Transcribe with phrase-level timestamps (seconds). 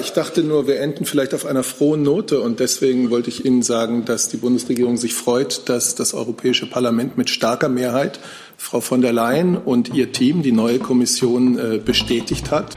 [0.00, 3.62] ich dachte nur, wir enden vielleicht auf einer frohen Note und deswegen wollte ich Ihnen
[3.62, 8.18] sagen, dass die Bundesregierung sich freut, dass das Europäische Parlament mit starker Mehrheit
[8.56, 12.74] Frau von der Leyen und ihr Team, die neue Kommission, äh, bestätigt hat.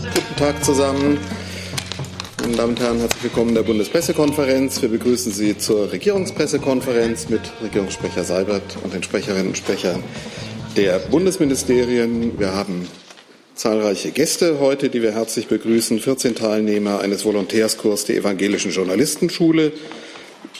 [0.00, 1.18] Guten Tag zusammen.
[2.42, 4.80] Meine Damen und Herren, herzlich willkommen der Bundespressekonferenz.
[4.82, 10.04] Wir begrüßen Sie zur Regierungspressekonferenz mit Regierungssprecher Seibert und den Sprecherinnen und Sprechern
[10.76, 12.38] der Bundesministerien.
[12.38, 12.86] Wir haben
[13.54, 16.00] zahlreiche Gäste heute, die wir herzlich begrüßen.
[16.00, 19.72] 14 Teilnehmer eines Volontärskurs der Evangelischen Journalistenschule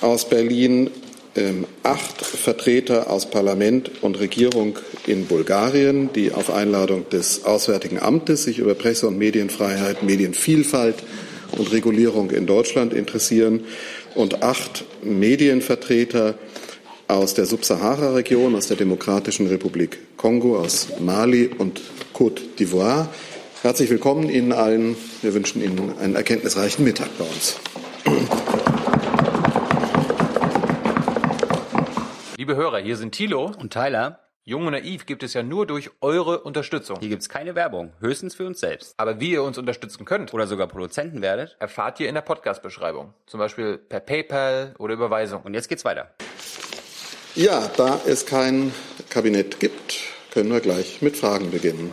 [0.01, 0.91] aus Berlin,
[1.34, 4.78] ähm, acht Vertreter aus Parlament und Regierung
[5.09, 11.02] in Bulgarien, die auf Einladung des Auswärtigen Amtes sich über Presse- und Medienfreiheit, Medienvielfalt
[11.59, 13.65] und Regulierung in Deutschland interessieren
[14.15, 16.34] und acht Medienvertreter
[17.08, 21.80] aus der Subsahara-Region, aus der Demokratischen Republik Kongo, aus Mali und
[22.14, 23.08] Côte d'Ivoire.
[23.62, 24.96] Herzlich willkommen Ihnen allen.
[25.22, 27.59] Wir wünschen Ihnen einen erkenntnisreichen Mittag bei uns.
[32.37, 34.20] Liebe Hörer, hier sind Thilo und Tyler.
[34.46, 36.98] Jung und Naiv gibt es ja nur durch eure Unterstützung.
[37.01, 38.92] Hier gibt es keine Werbung, höchstens für uns selbst.
[38.98, 43.14] Aber wie ihr uns unterstützen könnt oder sogar Produzenten werdet, erfahrt ihr in der Podcast-Beschreibung.
[43.24, 45.40] Zum Beispiel per PayPal oder Überweisung.
[45.45, 46.10] Und jetzt geht's weiter.
[47.37, 48.73] Ja, da es kein
[49.10, 49.96] Kabinett gibt,
[50.32, 51.91] können wir gleich mit Fragen beginnen.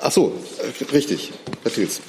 [0.00, 1.30] Ach so, äh, richtig,
[1.62, 2.00] Herr Thiels.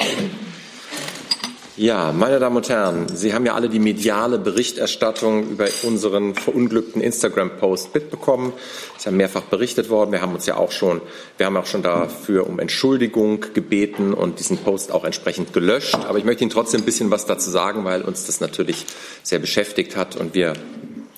[1.78, 7.02] Ja, meine Damen und Herren, Sie haben ja alle die mediale Berichterstattung über unseren verunglückten
[7.02, 8.54] Instagram-Post mitbekommen.
[8.94, 10.12] Es ist ja mehrfach berichtet worden.
[10.12, 11.02] Wir haben uns ja auch schon,
[11.38, 15.96] wir haben auch schon dafür um Entschuldigung gebeten und diesen Post auch entsprechend gelöscht.
[15.96, 18.88] Aber ich möchte Ihnen trotzdem ein bisschen was dazu sagen, weil uns das natürlich
[19.22, 20.54] sehr beschäftigt hat und wir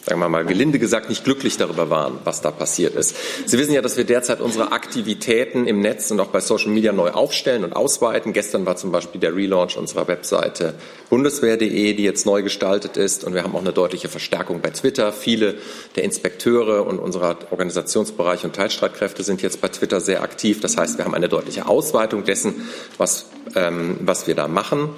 [0.05, 3.15] sagen wir mal gelinde gesagt, nicht glücklich darüber waren, was da passiert ist.
[3.45, 6.91] Sie wissen ja, dass wir derzeit unsere Aktivitäten im Netz und auch bei Social Media
[6.91, 8.33] neu aufstellen und ausweiten.
[8.33, 10.73] Gestern war zum Beispiel der Relaunch unserer Webseite
[11.09, 13.23] bundeswehr.de, die jetzt neu gestaltet ist.
[13.23, 15.13] Und wir haben auch eine deutliche Verstärkung bei Twitter.
[15.13, 15.55] Viele
[15.95, 20.59] der Inspekteure und unserer Organisationsbereiche und Teilstreitkräfte sind jetzt bei Twitter sehr aktiv.
[20.59, 24.89] Das heißt, wir haben eine deutliche Ausweitung dessen, was, ähm, was wir da machen.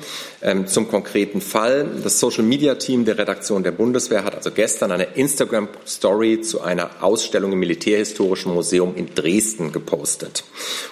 [0.48, 1.90] Ähm, zum konkreten Fall.
[2.04, 7.02] Das Social Media Team der Redaktion der Bundeswehr hat also gestern eine Instagram-Story zu einer
[7.02, 10.44] Ausstellung im Militärhistorischen Museum in Dresden gepostet.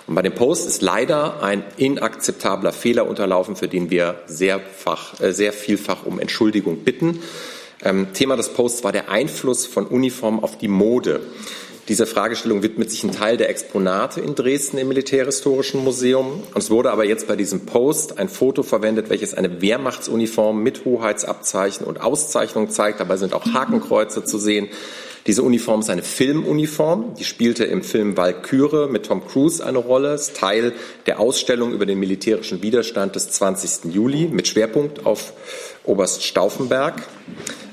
[0.07, 5.21] Und bei dem Post ist leider ein inakzeptabler Fehler unterlaufen, für den wir sehr, fach,
[5.21, 7.21] äh, sehr vielfach um Entschuldigung bitten.
[7.83, 11.21] Ähm, Thema des Posts war der Einfluss von Uniformen auf die Mode.
[11.89, 16.41] Dieser Fragestellung widmet sich ein Teil der Exponate in Dresden im Militärhistorischen Museum.
[16.53, 20.85] Und es wurde aber jetzt bei diesem Post ein Foto verwendet, welches eine Wehrmachtsuniform mit
[20.85, 23.01] Hoheitsabzeichen und Auszeichnung zeigt.
[23.01, 24.69] Dabei sind auch Hakenkreuze zu sehen.
[25.27, 27.15] Diese Uniform ist eine Filmuniform.
[27.19, 30.13] Die spielte im Film Valkyrie mit Tom Cruise eine Rolle.
[30.13, 30.71] Ist Teil
[31.05, 33.93] der Ausstellung über den militärischen Widerstand des 20.
[33.93, 35.33] Juli mit Schwerpunkt auf
[35.83, 37.03] Oberst Stauffenberg.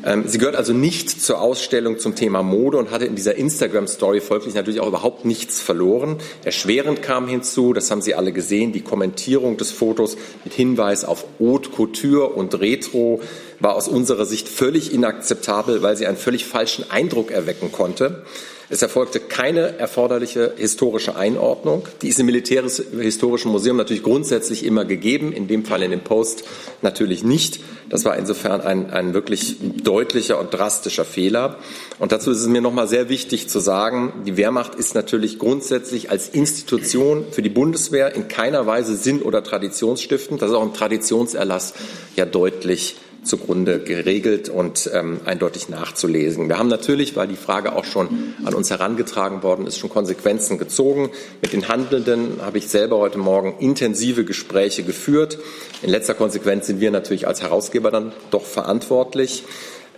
[0.05, 4.21] Ähm, sie gehört also nicht zur Ausstellung zum Thema Mode und hatte in dieser Instagram-Story
[4.21, 6.17] folglich natürlich auch überhaupt nichts verloren.
[6.45, 11.25] Erschwerend kam hinzu, das haben Sie alle gesehen, die Kommentierung des Fotos mit Hinweis auf
[11.39, 13.21] Haute Couture und Retro
[13.59, 18.25] war aus unserer Sicht völlig inakzeptabel, weil sie einen völlig falschen Eindruck erwecken konnte.
[18.73, 21.83] Es erfolgte keine erforderliche historische Einordnung.
[22.03, 26.45] Die ist im Militärhistorischen Museum natürlich grundsätzlich immer gegeben, in dem Fall in dem Post
[26.81, 27.59] natürlich nicht.
[27.89, 31.57] Das war insofern ein, ein wirklich deutlicher und drastischer Fehler.
[31.99, 36.09] Und dazu ist es mir nochmal sehr wichtig zu sagen, die Wehrmacht ist natürlich grundsätzlich
[36.09, 40.43] als Institution für die Bundeswehr in keiner Weise sinn- oder traditionsstiftend.
[40.43, 41.75] Das ist auch im Traditionserlass
[42.15, 46.49] ja deutlich zugrunde geregelt und ähm, eindeutig nachzulesen.
[46.49, 50.59] Wir haben natürlich, weil die Frage auch schon an uns herangetragen worden ist, schon Konsequenzen
[50.59, 51.11] gezogen.
[51.43, 55.39] Mit den Handelnden habe ich selber heute Morgen intensive Gespräche geführt.
[55.83, 59.45] In letzter Konsequenz sind wir natürlich als Herausgeber dann doch verantwortlich.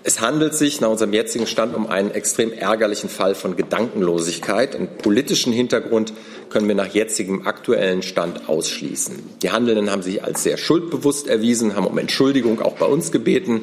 [0.05, 4.75] Es handelt sich nach unserem jetzigen Stand um einen extrem ärgerlichen Fall von Gedankenlosigkeit.
[4.75, 6.13] Einen politischen Hintergrund
[6.51, 9.15] können wir nach jetzigem aktuellen Stand ausschließen.
[9.43, 13.63] Die Handelnden haben sich als sehr schuldbewusst erwiesen, haben um Entschuldigung auch bei uns gebeten.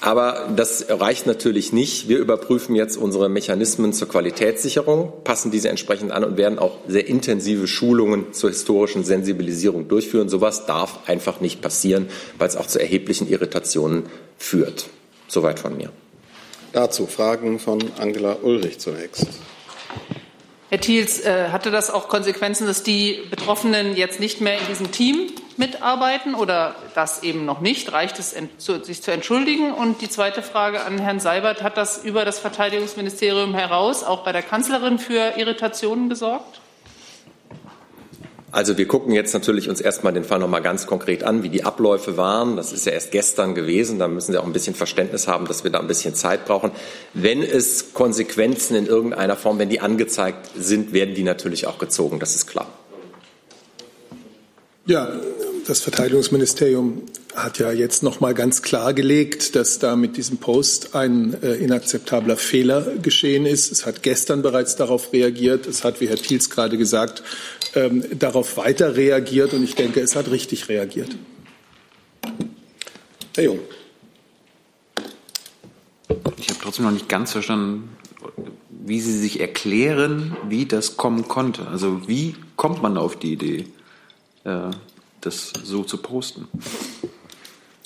[0.00, 2.08] Aber das reicht natürlich nicht.
[2.08, 7.06] Wir überprüfen jetzt unsere Mechanismen zur Qualitätssicherung, passen diese entsprechend an und werden auch sehr
[7.06, 10.30] intensive Schulungen zur historischen Sensibilisierung durchführen.
[10.30, 12.08] Sowas darf einfach nicht passieren,
[12.38, 14.06] weil es auch zu erheblichen Irritationen
[14.38, 14.88] führt.
[15.30, 15.90] Soweit von mir.
[16.72, 19.28] Dazu Fragen von Angela Ulrich zunächst.
[20.70, 24.90] Herr Thiels, äh, hatte das auch Konsequenzen, dass die Betroffenen jetzt nicht mehr in diesem
[24.90, 27.92] Team mitarbeiten oder das eben noch nicht?
[27.92, 28.34] Reicht es,
[28.82, 29.72] sich zu entschuldigen?
[29.72, 34.32] Und die zweite Frage an Herrn Seibert, hat das über das Verteidigungsministerium heraus auch bei
[34.32, 36.59] der Kanzlerin für Irritationen gesorgt?
[38.52, 41.62] Also wir gucken jetzt natürlich uns erstmal den Fall nochmal ganz konkret an, wie die
[41.62, 42.56] Abläufe waren.
[42.56, 44.00] Das ist ja erst gestern gewesen.
[44.00, 46.72] Da müssen Sie auch ein bisschen Verständnis haben, dass wir da ein bisschen Zeit brauchen.
[47.14, 52.18] Wenn es Konsequenzen in irgendeiner Form, wenn die angezeigt sind, werden die natürlich auch gezogen.
[52.18, 52.66] Das ist klar.
[54.86, 55.12] Ja,
[55.68, 57.02] das Verteidigungsministerium
[57.36, 62.36] hat ja jetzt noch mal ganz klargelegt, dass da mit diesem Post ein äh, inakzeptabler
[62.36, 63.70] Fehler geschehen ist.
[63.70, 65.66] Es hat gestern bereits darauf reagiert.
[65.66, 67.22] Es hat, wie Herr Thiels gerade gesagt,
[67.74, 69.52] ähm, darauf weiter reagiert.
[69.54, 71.16] Und ich denke, es hat richtig reagiert.
[73.34, 73.60] Herr Jung.
[76.38, 77.90] Ich habe trotzdem noch nicht ganz verstanden,
[78.70, 81.68] wie Sie sich erklären, wie das kommen konnte.
[81.68, 83.66] Also wie kommt man auf die Idee,
[84.44, 84.70] äh,
[85.20, 86.48] das so zu posten?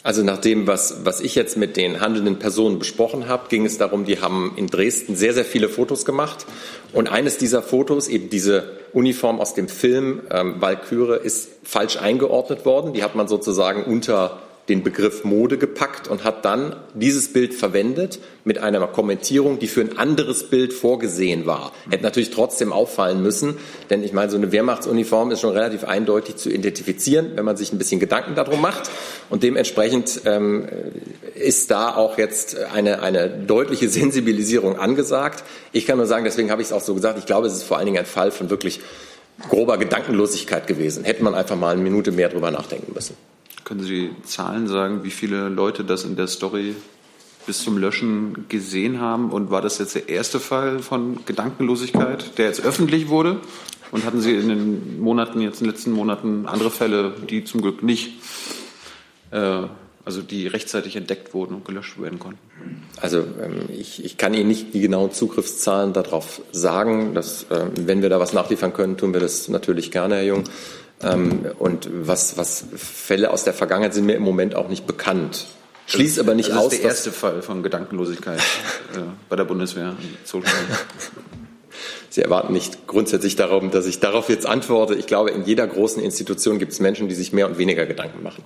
[0.05, 3.79] Also nach dem, was, was ich jetzt mit den handelnden Personen besprochen habe, ging es
[3.79, 6.45] darum, die haben in Dresden sehr, sehr viele Fotos gemacht.
[6.93, 12.67] Und eines dieser Fotos, eben diese Uniform aus dem Film ähm, Valkyrie, ist falsch eingeordnet
[12.67, 12.93] worden.
[12.93, 18.19] Die hat man sozusagen unter den Begriff Mode gepackt und hat dann dieses Bild verwendet
[18.45, 21.73] mit einer Kommentierung, die für ein anderes Bild vorgesehen war.
[21.91, 23.57] Hätte natürlich trotzdem auffallen müssen,
[23.91, 27.73] denn ich meine, so eine Wehrmachtsuniform ist schon relativ eindeutig zu identifizieren, wenn man sich
[27.73, 28.91] ein bisschen Gedanken darum macht.
[29.29, 30.67] Und dementsprechend ähm,
[31.35, 35.45] ist da auch jetzt eine, eine deutliche Sensibilisierung angesagt.
[35.73, 37.65] Ich kann nur sagen, deswegen habe ich es auch so gesagt, ich glaube, es ist
[37.65, 38.81] vor allen Dingen ein Fall von wirklich
[39.49, 41.05] grober Gedankenlosigkeit gewesen.
[41.05, 43.15] Hätte man einfach mal eine Minute mehr drüber nachdenken müssen.
[43.65, 46.75] Können Sie Zahlen sagen, wie viele Leute das in der Story
[47.47, 49.31] bis zum Löschen gesehen haben?
[49.31, 53.39] Und war das jetzt der erste Fall von Gedankenlosigkeit, der jetzt öffentlich wurde?
[53.91, 57.63] Und hatten Sie in den Monaten, jetzt in den letzten Monaten andere Fälle, die zum
[57.63, 58.13] Glück nicht,
[59.31, 59.63] äh,
[60.05, 62.41] also die rechtzeitig entdeckt wurden und gelöscht werden konnten?
[63.01, 67.15] Also ähm, ich, ich kann Ihnen nicht die genauen Zugriffszahlen darauf sagen.
[67.15, 70.45] Dass, äh, wenn wir da was nachliefern können, tun wir das natürlich gerne, Herr Jung.
[71.03, 75.47] Ähm, und was, was Fälle aus der Vergangenheit sind mir im Moment auch nicht bekannt.
[75.87, 76.65] Schließt aber nicht das aus.
[76.65, 79.95] Das ist der erste Fall von Gedankenlosigkeit äh, bei der Bundeswehr.
[82.09, 84.95] Sie erwarten nicht grundsätzlich darum, dass ich darauf jetzt antworte.
[84.95, 88.23] Ich glaube, in jeder großen Institution gibt es Menschen, die sich mehr und weniger Gedanken
[88.23, 88.45] machen.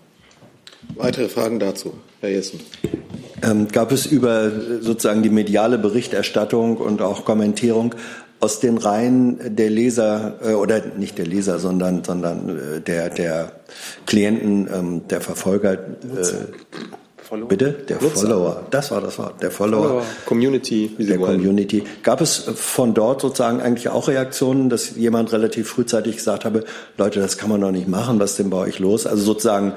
[0.97, 2.61] Weitere Fragen dazu, Herr Jessen.
[3.43, 4.50] Ähm, gab es über
[4.81, 7.95] sozusagen die mediale Berichterstattung und auch Kommentierung
[8.40, 13.52] aus den Reihen der Leser äh, oder nicht der Leser, sondern sondern äh, der der
[14.06, 15.73] Klienten, ähm, der Verfolger.
[15.73, 15.79] Äh,
[17.29, 17.49] Follower.
[17.49, 17.73] Bitte?
[17.73, 18.20] Der Nutzer.
[18.20, 18.67] Follower.
[18.70, 19.43] Das war das Wort.
[19.43, 19.82] Der Follower.
[19.82, 21.37] Follower, Community, wie Sie der wollen.
[21.37, 21.85] Community.
[22.02, 26.64] Gab es von dort sozusagen eigentlich auch Reaktionen, dass jemand relativ frühzeitig gesagt habe,
[26.96, 29.06] Leute, das kann man doch nicht machen, was ist denn bei euch los?
[29.06, 29.75] Also sozusagen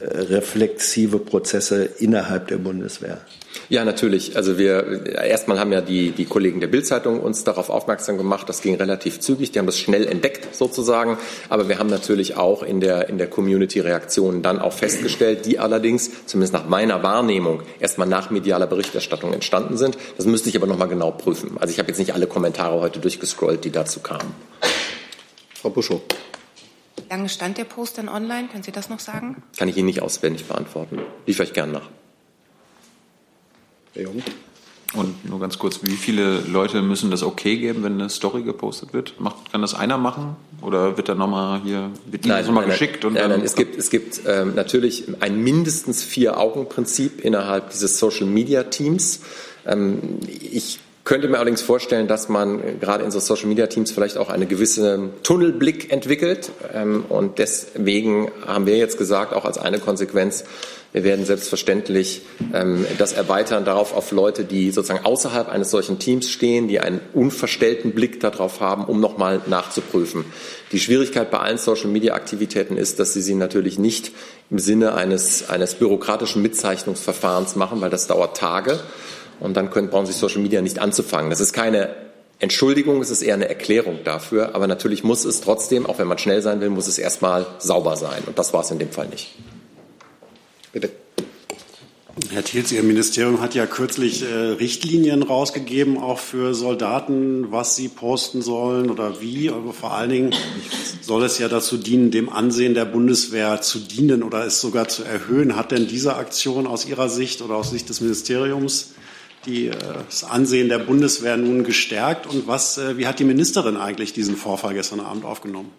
[0.00, 3.18] äh, reflexive Prozesse innerhalb der Bundeswehr.
[3.68, 4.36] Ja, natürlich.
[4.36, 8.48] Also wir erstmal haben ja die, die Kollegen der Bildzeitung uns darauf aufmerksam gemacht.
[8.48, 9.52] Das ging relativ zügig.
[9.52, 11.18] Die haben das schnell entdeckt sozusagen.
[11.48, 15.58] Aber wir haben natürlich auch in der, in der Community Reaktionen dann auch festgestellt, die
[15.58, 19.98] allerdings, zumindest nach meiner Wahrnehmung, erstmal nach medialer Berichterstattung entstanden sind.
[20.16, 21.56] Das müsste ich aber nochmal genau prüfen.
[21.58, 24.34] Also ich habe jetzt nicht alle Kommentare heute durchgescrollt, die dazu kamen.
[25.54, 26.00] Frau Buschow.
[26.96, 28.48] Wie lange stand der Post denn online?
[28.48, 29.42] Können Sie das noch sagen?
[29.56, 31.00] Kann ich Ihnen nicht auswendig beantworten.
[31.26, 31.88] Liefere ich gern nach.
[33.94, 34.22] Jung.
[34.94, 38.94] Und nur ganz kurz, wie viele Leute müssen das okay geben, wenn eine Story gepostet
[38.94, 39.20] wird?
[39.20, 40.36] Macht, kann das einer machen?
[40.62, 43.04] Oder wird da nochmal hier, wird Ihnen das nochmal geschickt?
[43.04, 47.98] Und nein, dann, nein, es gibt, es gibt ähm, natürlich ein mindestens Vier-Augen-Prinzip innerhalb dieses
[47.98, 49.20] Social-Media-Teams.
[49.66, 54.30] Ähm, ich könnte mir allerdings vorstellen, dass man äh, gerade in so Social-Media-Teams vielleicht auch
[54.30, 56.50] einen gewissen Tunnelblick entwickelt.
[56.72, 60.44] Ähm, und deswegen haben wir jetzt gesagt, auch als eine Konsequenz,
[60.92, 62.22] wir werden selbstverständlich
[62.54, 67.00] ähm, das erweitern darauf auf Leute, die sozusagen außerhalb eines solchen Teams stehen, die einen
[67.12, 70.24] unverstellten Blick darauf haben, um nochmal nachzuprüfen.
[70.72, 74.12] Die Schwierigkeit bei allen Social-Media-Aktivitäten ist, dass sie sie natürlich nicht
[74.50, 78.80] im Sinne eines, eines bürokratischen Mitzeichnungsverfahrens machen, weil das dauert Tage.
[79.40, 81.30] Und dann können, brauchen Sie Social Media nicht anzufangen.
[81.30, 81.94] Das ist keine
[82.40, 84.54] Entschuldigung, es ist eher eine Erklärung dafür.
[84.54, 87.96] Aber natürlich muss es trotzdem, auch wenn man schnell sein will, muss es erstmal sauber
[87.96, 88.22] sein.
[88.26, 89.34] Und das war es in dem Fall nicht.
[90.72, 90.90] Bitte.
[92.30, 97.88] Herr Thiels, Ihr Ministerium hat ja kürzlich äh, Richtlinien rausgegeben, auch für Soldaten, was sie
[97.88, 99.50] posten sollen oder wie.
[99.50, 100.34] Aber vor allen Dingen
[101.00, 105.04] soll es ja dazu dienen, dem Ansehen der Bundeswehr zu dienen oder es sogar zu
[105.04, 105.54] erhöhen.
[105.54, 108.94] Hat denn diese Aktion aus Ihrer Sicht oder aus Sicht des Ministeriums
[109.46, 112.26] die, äh, das Ansehen der Bundeswehr nun gestärkt?
[112.26, 115.70] Und was, äh, wie hat die Ministerin eigentlich diesen Vorfall gestern Abend aufgenommen?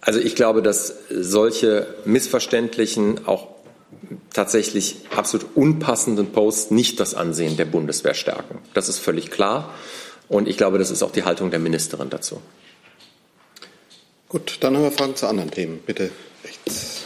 [0.00, 3.48] Also ich glaube, dass solche missverständlichen, auch
[4.32, 8.58] tatsächlich absolut unpassenden Posts nicht das Ansehen der Bundeswehr stärken.
[8.74, 9.74] Das ist völlig klar.
[10.28, 12.40] Und ich glaube, das ist auch die Haltung der Ministerin dazu.
[14.28, 15.80] Gut, dann haben wir Fragen zu anderen Themen.
[15.84, 16.10] Bitte
[16.44, 17.02] rechts.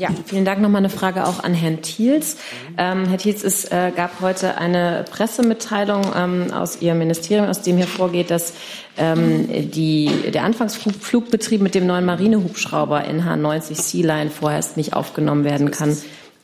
[0.00, 0.62] Ja, vielen Dank.
[0.62, 2.38] Nochmal eine Frage auch an Herrn Thiels.
[2.78, 7.76] Ähm, Herr Thiels, es äh, gab heute eine Pressemitteilung ähm, aus Ihrem Ministerium, aus dem
[7.76, 8.54] hervorgeht, dass
[8.96, 15.70] ähm, die, der Anfangsflugbetrieb mit dem neuen Marinehubschrauber NH90 Sea Line vorerst nicht aufgenommen werden
[15.70, 15.94] kann.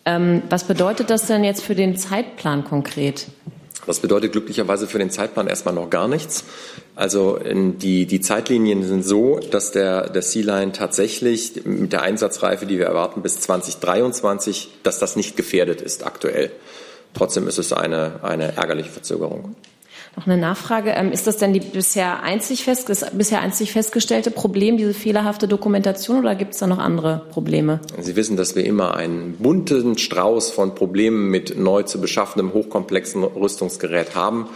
[0.04, 3.26] Ähm, was bedeutet das denn jetzt für den Zeitplan konkret?
[3.84, 6.44] Das bedeutet glücklicherweise für den Zeitplan erstmal noch gar nichts.
[6.94, 12.78] Also die, die Zeitlinien sind so, dass der, der Sea-Line tatsächlich mit der Einsatzreife, die
[12.78, 16.50] wir erwarten, bis 2023, dass das nicht gefährdet ist aktuell.
[17.14, 19.54] Trotzdem ist es eine, eine ärgerliche Verzögerung.
[20.16, 20.92] Noch eine Nachfrage.
[20.92, 25.46] Ähm, ist das denn die bisher einzig, fest, das bisher einzig festgestellte Problem, diese fehlerhafte
[25.46, 27.80] Dokumentation, oder gibt es da noch andere Probleme?
[28.00, 33.24] Sie wissen, dass wir immer einen bunten Strauß von Problemen mit neu zu beschaffendem, hochkomplexen
[33.24, 34.48] Rüstungsgerät haben.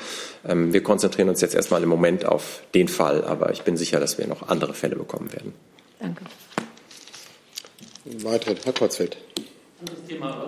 [0.49, 4.01] Ähm, wir konzentrieren uns jetzt erstmal im Moment auf den Fall, aber ich bin sicher,
[4.01, 5.53] dass wir noch andere Fälle bekommen werden.
[5.99, 6.25] Danke.
[8.23, 9.19] Weitere, Herr Kreuzfeld.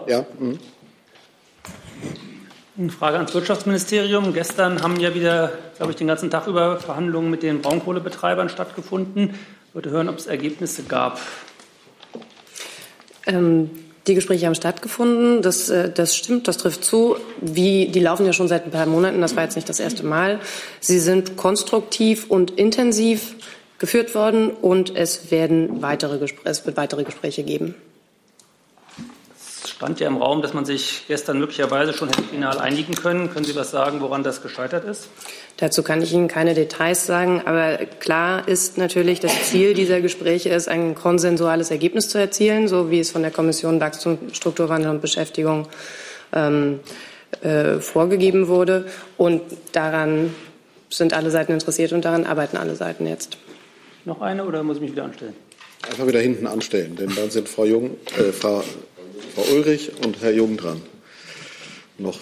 [0.07, 0.25] Ja.
[0.39, 0.59] Mhm.
[2.83, 4.35] Eine Frage ans Wirtschaftsministerium.
[4.35, 9.35] Gestern haben ja wieder, glaube ich, den ganzen Tag über Verhandlungen mit den Braunkohlebetreibern stattgefunden.
[9.69, 11.21] Ich würde hören, ob es Ergebnisse gab.
[13.25, 13.71] Ähm,
[14.09, 15.43] die Gespräche haben stattgefunden.
[15.43, 17.15] Das, äh, das stimmt, das trifft zu.
[17.41, 19.21] Wie, die laufen ja schon seit ein paar Monaten.
[19.21, 20.41] Das war jetzt nicht das erste Mal.
[20.81, 23.37] Sie sind konstruktiv und intensiv
[23.79, 27.77] geführt worden und es werden weitere, es wird weitere Gespräche geben
[29.83, 33.33] stand ja im Raum, dass man sich gestern möglicherweise schon hätte final einigen können.
[33.33, 35.09] Können Sie was sagen, woran das gescheitert ist?
[35.57, 40.51] Dazu kann ich Ihnen keine Details sagen, aber klar ist natürlich, das Ziel dieser Gespräche
[40.51, 45.01] ist, ein konsensuales Ergebnis zu erzielen, so wie es von der Kommission Wachstum, Strukturwandel und
[45.01, 45.67] Beschäftigung
[46.33, 46.79] ähm,
[47.41, 48.87] äh, vorgegeben wurde.
[49.17, 50.33] Und daran
[50.91, 53.37] sind alle Seiten interessiert und daran arbeiten alle Seiten jetzt.
[54.05, 55.35] Noch eine oder muss ich mich wieder anstellen?
[55.91, 58.63] Einfach wieder hinten anstellen, denn dann sind Frau Jung, äh, Frau
[59.35, 60.83] Frau Ulrich und Herr Jung dran.
[61.99, 62.19] Noch.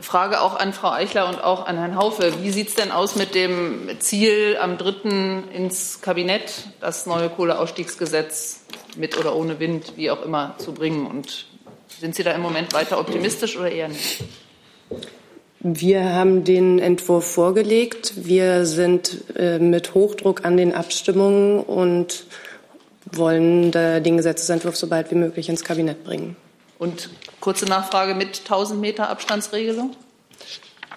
[0.00, 2.32] Frage auch an Frau Eichler und auch an Herrn Haufe.
[2.40, 5.42] Wie sieht es denn aus mit dem Ziel, am 3.
[5.52, 8.60] ins Kabinett das neue Kohleausstiegsgesetz
[8.96, 11.06] mit oder ohne Wind, wie auch immer, zu bringen?
[11.06, 11.46] Und
[11.88, 14.24] sind Sie da im Moment weiter optimistisch oder eher nicht?
[15.60, 18.12] Wir haben den Entwurf vorgelegt.
[18.16, 22.24] Wir sind äh, mit Hochdruck an den Abstimmungen und
[23.12, 26.36] wollen den Gesetzentwurf so bald wie möglich ins Kabinett bringen.
[26.78, 27.10] Und
[27.40, 29.96] kurze Nachfrage mit 1000 Meter Abstandsregelung?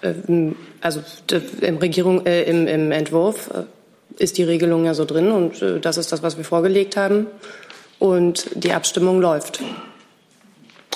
[0.02, 1.02] Ähm, also
[1.60, 5.80] im, Regierung, äh, im, im, Entwurf äh, ist die Regelung ja so drin und äh,
[5.80, 7.26] das ist das, was wir vorgelegt haben.
[7.98, 9.60] Und die Abstimmung läuft.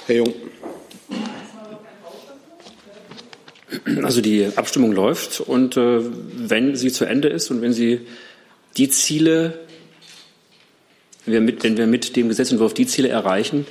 [0.07, 0.35] Herr Jung.
[4.03, 8.07] Also die Abstimmung läuft und äh, wenn sie zu Ende ist und wenn sie
[8.77, 9.66] die Ziele
[11.27, 13.67] wenn wir mit, wenn wir mit dem Gesetzentwurf die Ziele erreichen,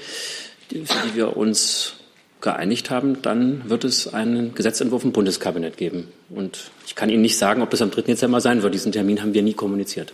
[0.70, 1.94] für die wir uns
[2.42, 6.08] geeinigt haben, dann wird es einen Gesetzentwurf im Bundeskabinett geben.
[6.30, 8.04] Und ich kann Ihnen nicht sagen, ob das am 3.
[8.04, 8.74] Dezember sein wird.
[8.74, 10.14] Diesen Termin haben wir nie kommuniziert.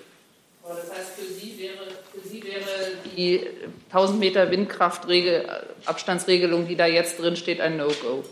[0.63, 1.74] Das heißt, für Sie wäre,
[2.13, 2.62] für Sie wäre
[3.17, 3.41] die
[3.89, 8.24] 1000 Meter Windkraftabstandsregelung, die da jetzt drin steht, ein No-Go.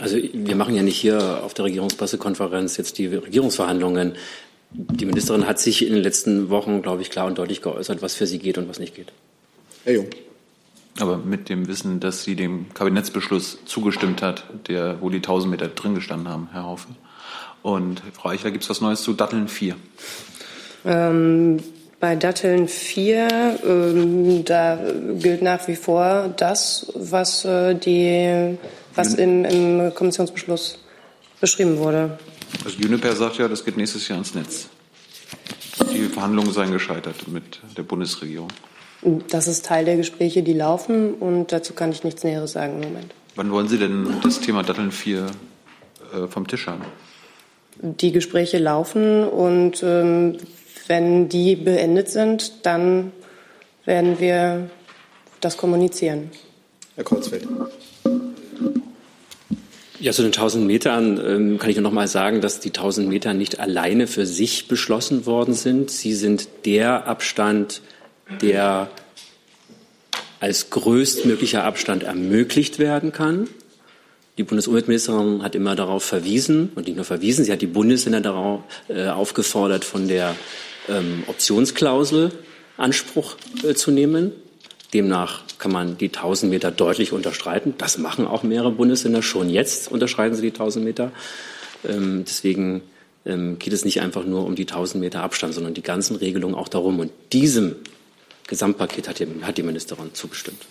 [0.00, 4.14] Also wir machen ja nicht hier auf der Regierungspressekonferenz jetzt die Regierungsverhandlungen.
[4.74, 8.14] Die Ministerin hat sich in den letzten Wochen, glaube ich, klar und deutlich geäußert, was
[8.14, 9.12] für sie geht und was nicht geht.
[9.84, 10.06] Herr Jung.
[11.00, 15.68] Aber mit dem Wissen, dass sie dem Kabinettsbeschluss zugestimmt hat, der, wo die 1000 Meter
[15.68, 16.88] drin gestanden haben, Herr Haufe.
[17.62, 19.76] Und Frau Eichler, gibt es was Neues zu Datteln 4?
[20.84, 21.62] Ähm,
[22.00, 24.78] bei Datteln 4, ähm, da
[25.14, 28.58] gilt nach wie vor das, was, äh, die,
[28.94, 30.78] was im, im Kommissionsbeschluss
[31.40, 32.18] beschrieben wurde.
[32.64, 34.68] Also Juniper sagt ja, das geht nächstes Jahr ins Netz.
[35.92, 38.48] Die Verhandlungen seien gescheitert mit der Bundesregierung.
[39.28, 42.88] Das ist Teil der Gespräche, die laufen und dazu kann ich nichts Näheres sagen im
[42.88, 43.14] Moment.
[43.34, 45.26] Wann wollen Sie denn das Thema Datteln 4
[46.12, 46.82] äh, vom Tisch haben?
[47.80, 50.36] Die Gespräche laufen und ähm,
[50.86, 53.12] wenn die beendet sind, dann
[53.84, 54.70] werden wir
[55.40, 56.30] das kommunizieren.
[56.94, 57.48] Herr Kreuzfeld.
[60.02, 63.08] Ja, zu den 1000 Metern ähm, kann ich nur noch mal sagen, dass die 1000
[63.08, 65.92] Meter nicht alleine für sich beschlossen worden sind.
[65.92, 67.82] Sie sind der Abstand,
[68.40, 68.90] der
[70.40, 73.48] als größtmöglicher Abstand ermöglicht werden kann.
[74.38, 78.62] Die Bundesumweltministerin hat immer darauf verwiesen und nicht nur verwiesen, sie hat die Bundesländer darauf
[78.88, 80.34] äh, aufgefordert, von der
[80.88, 82.32] ähm, Optionsklausel
[82.76, 84.32] Anspruch äh, zu nehmen.
[84.92, 87.74] Demnach kann man die 1000 Meter deutlich unterschreiten.
[87.78, 91.12] Das machen auch mehrere Bundesländer schon jetzt, unterschreiten sie die 1000 Meter.
[91.88, 92.82] Ähm, deswegen
[93.24, 96.56] ähm, geht es nicht einfach nur um die 1000 Meter Abstand, sondern die ganzen Regelungen
[96.56, 96.98] auch darum.
[96.98, 97.76] Und diesem
[98.48, 100.66] Gesamtpaket hat die, hat die Ministerin zugestimmt.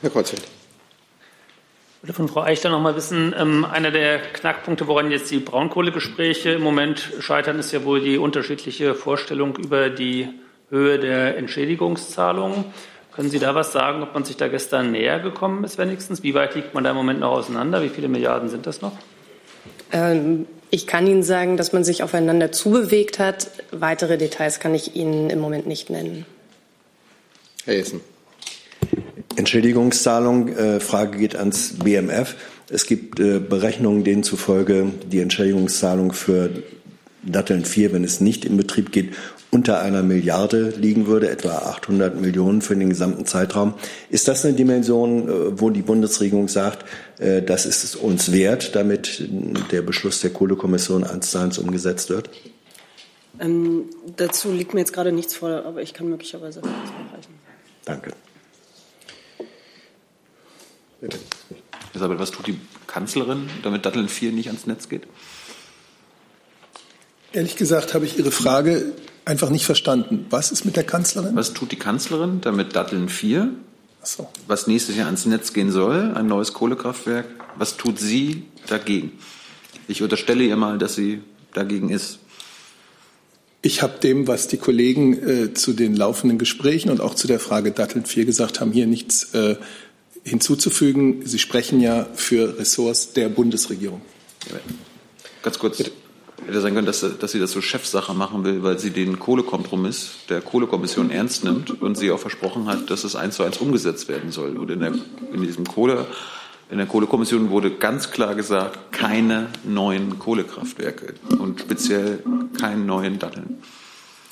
[0.00, 0.42] Herr Kreuzfeld.
[0.44, 5.40] Ich würde von Frau Eichler noch mal wissen, ähm, einer der Knackpunkte, woran jetzt die
[5.40, 10.28] Braunkohlegespräche im Moment scheitern, ist ja wohl die unterschiedliche Vorstellung über die
[10.70, 12.66] Höhe der Entschädigungszahlungen.
[13.14, 16.24] Können Sie da was sagen, ob man sich da gestern näher gekommen ist wenigstens?
[16.24, 17.80] Wie weit liegt man da im Moment noch auseinander?
[17.82, 18.92] Wie viele Milliarden sind das noch?
[19.92, 23.50] Ähm, ich kann Ihnen sagen, dass man sich aufeinander zubewegt hat.
[23.70, 26.26] Weitere Details kann ich Ihnen im Moment nicht nennen.
[27.64, 28.00] Herr Jessen.
[29.36, 32.34] Entschädigungszahlung, äh, Frage geht ans BMF.
[32.68, 36.50] Es gibt äh, Berechnungen, denen zufolge die Entschädigungszahlung für
[37.22, 39.14] Datteln 4, wenn es nicht in Betrieb geht,
[39.54, 43.74] unter einer Milliarde liegen würde, etwa 800 Millionen für den gesamten Zeitraum.
[44.10, 46.84] Ist das eine Dimension, äh, wo die Bundesregierung sagt,
[47.20, 49.28] äh, das ist es uns wert, damit
[49.70, 52.30] der Beschluss der Kohlekommission eins zu eins umgesetzt wird?
[53.38, 53.84] Ähm,
[54.16, 57.34] dazu liegt mir jetzt gerade nichts vor, aber ich kann möglicherweise was nachreichen.
[57.84, 58.12] Danke.
[61.00, 61.18] Bitte.
[61.94, 62.58] Isabel, was tut die
[62.88, 65.06] Kanzlerin, damit Datteln 4 nicht ans Netz geht?
[67.32, 70.26] Ehrlich gesagt habe ich Ihre Frage einfach nicht verstanden.
[70.30, 71.34] Was ist mit der Kanzlerin?
[71.36, 73.50] Was tut die Kanzlerin, damit Datteln 4,
[74.02, 74.28] so.
[74.46, 77.26] was nächstes Jahr ans Netz gehen soll, ein neues Kohlekraftwerk,
[77.56, 79.12] was tut sie dagegen?
[79.88, 82.18] Ich unterstelle ihr mal, dass sie dagegen ist.
[83.62, 87.40] Ich habe dem, was die Kollegen äh, zu den laufenden Gesprächen und auch zu der
[87.40, 89.56] Frage Datteln 4 gesagt haben, hier nichts äh,
[90.22, 91.26] hinzuzufügen.
[91.26, 94.02] Sie sprechen ja für Ressorts der Bundesregierung.
[94.50, 94.58] Ja,
[95.42, 95.82] ganz kurz.
[96.46, 100.10] Hätte sein können, dass, dass sie das so Chefsache machen will, weil sie den Kohlekompromiss
[100.28, 104.08] der Kohlekommission ernst nimmt und sie auch versprochen hat, dass es eins zu eins umgesetzt
[104.08, 104.56] werden soll.
[104.58, 104.92] Und in, der,
[105.32, 106.06] in diesem Kohle,
[106.70, 112.22] in der Kohlekommission wurde ganz klar gesagt, keine neuen Kohlekraftwerke und speziell
[112.60, 113.58] keinen neuen Datteln.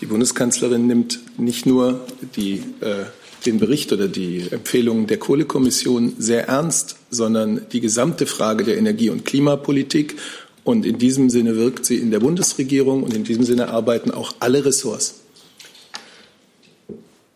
[0.02, 2.00] Die Bundeskanzlerin nimmt nicht nur
[2.36, 3.04] die, äh,
[3.46, 9.10] den Bericht oder die Empfehlungen der Kohlekommission sehr ernst, sondern die gesamte Frage der Energie-
[9.10, 10.16] und Klimapolitik
[10.64, 14.34] und in diesem Sinne wirkt sie in der Bundesregierung und in diesem Sinne arbeiten auch
[14.40, 15.22] alle Ressorts.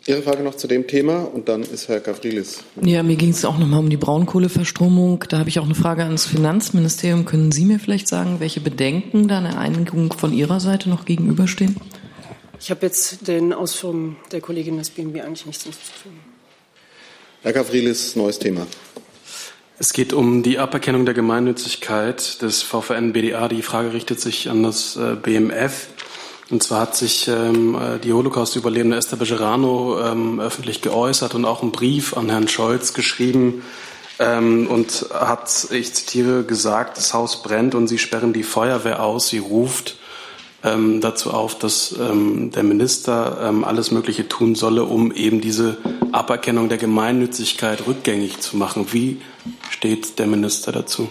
[0.09, 2.63] Ihre Frage noch zu dem Thema und dann ist Herr Gavrilis.
[2.81, 5.25] Ja, mir ging es auch nochmal um die Braunkohleverstromung.
[5.29, 7.25] Da habe ich auch eine Frage ans Finanzministerium.
[7.25, 11.75] Können Sie mir vielleicht sagen, welche Bedenken da einer Einigung von Ihrer Seite noch gegenüberstehen?
[12.61, 16.21] Ich habe jetzt den Ausführungen der Kollegin des BMW eigentlich nichts hinzuzufügen.
[17.43, 18.65] Herr Gavrilis, neues Thema.
[19.79, 23.47] Es geht um die Aberkennung der Gemeinnützigkeit des VVN BDA.
[23.49, 25.89] Die Frage richtet sich an das äh, BMF.
[26.51, 31.61] Und zwar hat sich ähm, äh, die Holocaust-Überlebende Esther Bejerano ähm, öffentlich geäußert und auch
[31.61, 33.65] einen Brief an Herrn Scholz geschrieben
[34.19, 39.29] ähm, und hat, ich zitiere, gesagt, das Haus brennt und sie sperren die Feuerwehr aus.
[39.29, 39.97] Sie ruft
[40.65, 45.77] ähm, dazu auf, dass ähm, der Minister ähm, alles Mögliche tun solle, um eben diese
[46.13, 48.87] Aberkennung der Gemeinnützigkeit rückgängig zu machen.
[48.93, 49.21] Wie
[49.71, 51.09] steht der Minister dazu?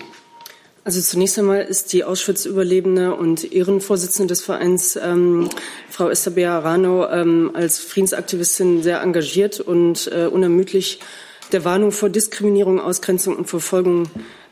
[0.83, 5.49] Also zunächst einmal ist die Auschwitz-Überlebende und Ehrenvorsitzende des Vereins, ähm,
[5.89, 10.99] Frau Esther Bejarano, ähm, als Friedensaktivistin sehr engagiert und äh, unermüdlich
[11.51, 14.07] der Warnung vor Diskriminierung, Ausgrenzung und Verfolgung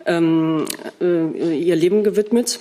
[0.07, 0.65] ähm,
[0.99, 2.59] äh, ihr Leben gewidmet.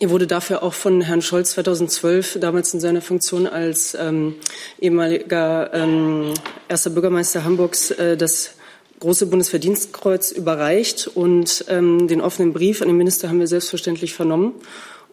[0.00, 4.36] Ihr wurde dafür auch von Herrn Scholz 2012, damals in seiner Funktion als ähm,
[4.80, 6.32] ehemaliger ähm,
[6.68, 8.52] erster Bürgermeister Hamburgs, äh, das
[9.00, 14.54] große Bundesverdienstkreuz überreicht und ähm, den offenen Brief an den Minister haben wir selbstverständlich vernommen.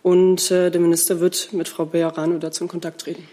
[0.02, 3.24] Und äh, der Minister wird mit Frau Bejarano dazu in Kontakt treten.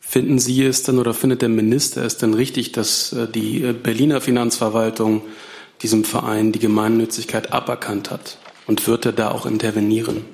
[0.00, 3.72] Finden Sie es denn oder findet der Minister es denn richtig, dass äh, die äh,
[3.72, 5.22] Berliner Finanzverwaltung
[5.82, 8.38] diesem Verein die Gemeinnützigkeit aberkannt hat?
[8.66, 10.24] Und wird er da auch intervenieren?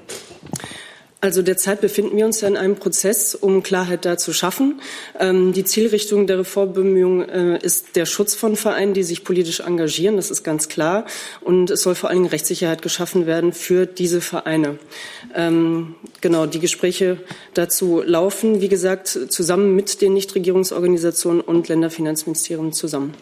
[1.20, 4.80] Also derzeit befinden wir uns ja in einem Prozess, um Klarheit da zu schaffen.
[5.18, 10.14] Ähm, die Zielrichtung der Reformbemühungen äh, ist der Schutz von Vereinen, die sich politisch engagieren.
[10.14, 11.06] Das ist ganz klar.
[11.40, 14.78] Und es soll vor allen Dingen Rechtssicherheit geschaffen werden für diese Vereine.
[15.34, 17.18] Ähm, genau, die Gespräche
[17.52, 23.14] dazu laufen, wie gesagt, zusammen mit den Nichtregierungsorganisationen und Länderfinanzministerien zusammen.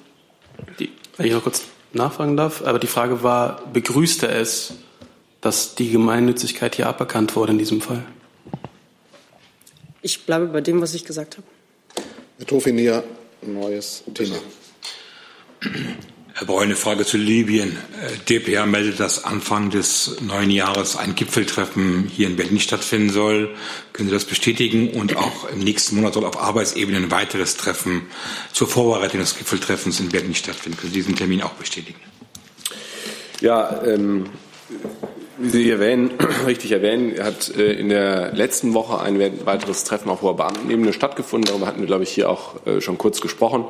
[0.78, 1.62] Die, wenn ich noch kurz
[1.94, 4.74] nachfragen darf, aber die Frage war, begrüßt er es,
[5.46, 8.04] dass die Gemeinnützigkeit hier aberkannt wurde in diesem Fall?
[10.02, 11.46] Ich bleibe bei dem, was ich gesagt habe.
[12.38, 13.04] Herr Tofinia,
[13.42, 14.34] neues Thema.
[16.34, 17.78] Herr Breu, eine Frage zu Libyen.
[18.28, 23.54] DPA meldet, dass Anfang des neuen Jahres ein Gipfeltreffen hier in Berlin stattfinden soll.
[23.92, 24.90] Können Sie das bestätigen?
[24.90, 28.02] Und auch im nächsten Monat soll auf Arbeitsebene ein weiteres Treffen
[28.52, 30.76] zur Vorbereitung des Gipfeltreffens in Berlin stattfinden.
[30.76, 32.00] Können Sie diesen Termin auch bestätigen?
[33.40, 34.28] Ja, ähm,
[35.38, 36.12] Wie Sie erwähnen,
[36.46, 41.48] richtig erwähnen, hat äh, in der letzten Woche ein weiteres Treffen auf hoher Beamtenebene stattgefunden.
[41.48, 43.66] Darüber hatten wir, glaube ich, hier auch äh, schon kurz gesprochen.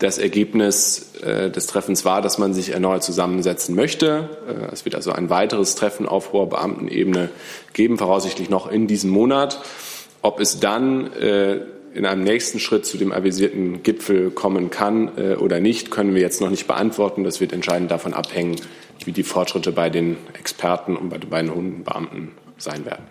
[0.00, 4.28] Das Ergebnis äh, des Treffens war, dass man sich erneut zusammensetzen möchte.
[4.72, 7.30] Es wird also ein weiteres Treffen auf hoher Beamtenebene
[7.72, 9.62] geben, voraussichtlich noch in diesem Monat.
[10.22, 11.10] Ob es dann
[11.94, 16.40] in einem nächsten Schritt zu dem avisierten Gipfel kommen kann oder nicht, können wir jetzt
[16.40, 17.22] noch nicht beantworten.
[17.22, 18.56] Das wird entscheidend davon abhängen,
[19.06, 23.04] wie die Fortschritte bei den Experten und bei den beiden hohen Beamten sein werden.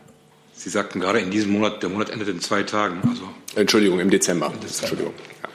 [0.53, 3.01] Sie sagten gerade in diesem Monat, der Monat endet in zwei Tagen.
[3.07, 3.23] Also
[3.55, 4.47] Entschuldigung, im Dezember.
[4.47, 4.81] Im Dezember.
[4.81, 5.13] Entschuldigung.
[5.41, 5.49] Ja.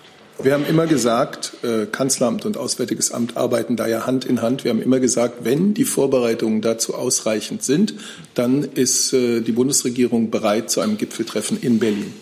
[0.44, 4.64] Wir haben immer gesagt, äh, Kanzleramt und Auswärtiges Amt arbeiten da ja Hand in Hand.
[4.64, 7.94] Wir haben immer gesagt, wenn die Vorbereitungen dazu ausreichend sind,
[8.34, 12.14] dann ist äh, die Bundesregierung bereit zu einem Gipfeltreffen in Berlin.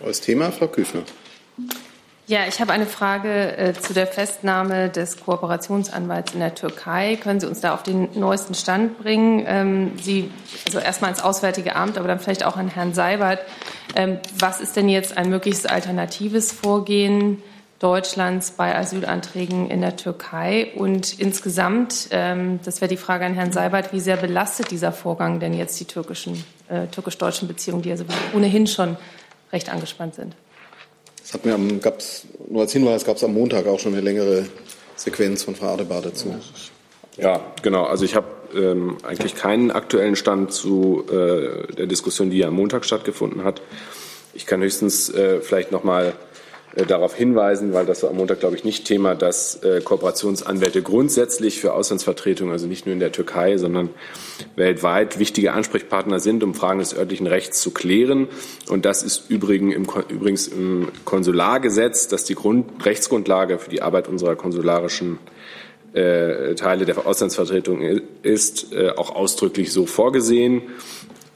[0.00, 1.02] Neues Thema, Frau Küfner.
[2.28, 7.14] Ja, ich habe eine Frage äh, zu der Festnahme des Kooperationsanwalts in der Türkei.
[7.22, 9.44] Können Sie uns da auf den neuesten Stand bringen?
[9.46, 10.32] Ähm, Sie,
[10.66, 13.42] also erstmal ins Auswärtige Amt, aber dann vielleicht auch an Herrn Seibert.
[13.94, 17.44] Ähm, was ist denn jetzt ein mögliches alternatives Vorgehen
[17.78, 20.72] Deutschlands bei Asylanträgen in der Türkei?
[20.74, 25.38] Und insgesamt, ähm, das wäre die Frage an Herrn Seibert, wie sehr belastet dieser Vorgang
[25.38, 28.96] denn jetzt die türkischen, äh, türkisch-deutschen Beziehungen, die also ohnehin schon
[29.52, 30.34] recht angespannt sind?
[31.26, 34.00] Das hat mir am, gab's, nur als Hinweis gab es am Montag auch schon eine
[34.00, 34.46] längere
[34.94, 36.32] Sequenz von Frau Adebar dazu.
[37.16, 37.82] Ja, genau.
[37.82, 42.54] Also ich habe ähm, eigentlich keinen aktuellen Stand zu äh, der Diskussion, die ja am
[42.54, 43.60] Montag stattgefunden hat.
[44.34, 46.12] Ich kann höchstens äh, vielleicht noch mal äh,
[46.84, 51.58] darauf hinweisen, weil das war am Montag, glaube ich, nicht Thema, dass äh, Kooperationsanwälte grundsätzlich
[51.60, 53.88] für Auslandsvertretungen, also nicht nur in der Türkei, sondern
[54.56, 58.28] weltweit wichtige Ansprechpartner sind, um Fragen des örtlichen Rechts zu klären.
[58.68, 65.18] Und das ist übrigens im, Konsulargesetz, das die Grund, Rechtsgrundlage für die Arbeit unserer konsularischen
[65.94, 67.80] äh, Teile der Auslandsvertretung
[68.22, 70.62] ist, äh, auch ausdrücklich so vorgesehen.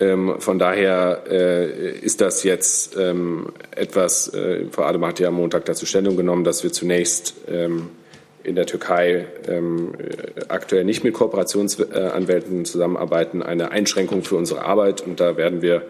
[0.00, 5.34] Ähm, von daher äh, ist das jetzt ähm, etwas, äh, Frau Adem hat ja am
[5.34, 7.90] Montag dazu Stellung genommen, dass wir zunächst ähm,
[8.42, 9.92] in der Türkei ähm,
[10.48, 15.02] aktuell nicht mit Kooperationsanwälten zusammenarbeiten, eine Einschränkung für unsere Arbeit.
[15.02, 15.82] Und da werden wir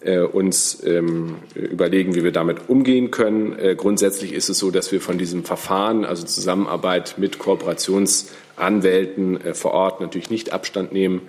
[0.00, 3.58] äh, uns ähm, überlegen, wie wir damit umgehen können.
[3.58, 9.54] Äh, grundsätzlich ist es so, dass wir von diesem Verfahren, also Zusammenarbeit mit Kooperationsanwälten äh,
[9.54, 11.22] vor Ort, natürlich nicht Abstand nehmen.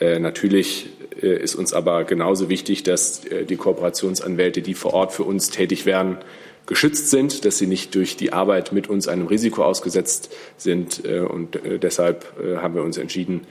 [0.00, 0.88] Äh, natürlich
[1.22, 5.50] äh, ist uns aber genauso wichtig, dass äh, die Kooperationsanwälte, die vor Ort für uns
[5.50, 6.18] tätig werden,
[6.66, 11.04] geschützt sind, dass sie nicht durch die Arbeit mit uns einem Risiko ausgesetzt sind.
[11.06, 13.42] Und deshalb haben wir uns entschieden,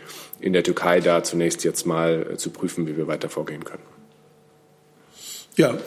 [0.41, 3.83] in der Türkei da zunächst jetzt mal zu prüfen, wie wir weiter vorgehen können.
[5.55, 5.77] Ja,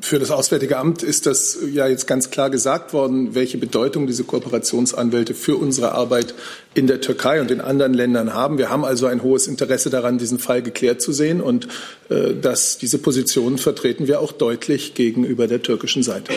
[0.00, 4.24] für das Auswärtige Amt ist das ja jetzt ganz klar gesagt worden, welche Bedeutung diese
[4.24, 6.34] Kooperationsanwälte für unsere Arbeit
[6.74, 8.58] in der Türkei und in anderen Ländern haben.
[8.58, 11.68] Wir haben also ein hohes Interesse daran, diesen Fall geklärt zu sehen und
[12.08, 16.32] äh, dass diese Position vertreten wir auch deutlich gegenüber der türkischen Seite.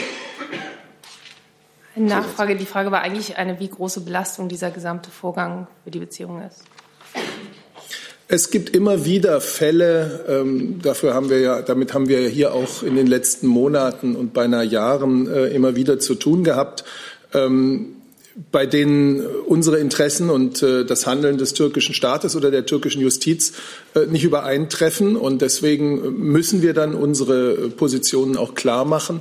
[1.95, 2.55] Eine Nachfrage.
[2.55, 6.63] Die Frage war eigentlich eine, wie große Belastung dieser gesamte Vorgang für die Beziehung ist.
[8.33, 12.81] Es gibt immer wieder Fälle, ähm, dafür haben wir ja, damit haben wir hier auch
[12.81, 16.85] in den letzten Monaten und beinahe Jahren äh, immer wieder zu tun gehabt,
[17.33, 17.87] ähm,
[18.49, 23.51] bei denen unsere Interessen und äh, das Handeln des türkischen Staates oder der türkischen Justiz
[23.95, 25.17] äh, nicht übereintreffen.
[25.17, 29.19] Und deswegen müssen wir dann unsere Positionen auch klar machen.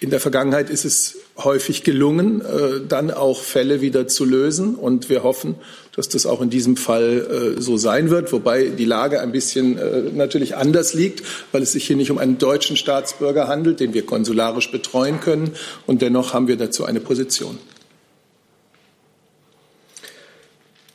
[0.00, 4.74] In der Vergangenheit ist es häufig gelungen, äh, dann auch Fälle wieder zu lösen.
[4.74, 5.54] Und wir hoffen,
[5.94, 9.78] dass das auch in diesem Fall äh, so sein wird, wobei die Lage ein bisschen
[9.78, 13.94] äh, natürlich anders liegt, weil es sich hier nicht um einen deutschen Staatsbürger handelt, den
[13.94, 15.52] wir konsularisch betreuen können.
[15.86, 17.58] Und dennoch haben wir dazu eine Position.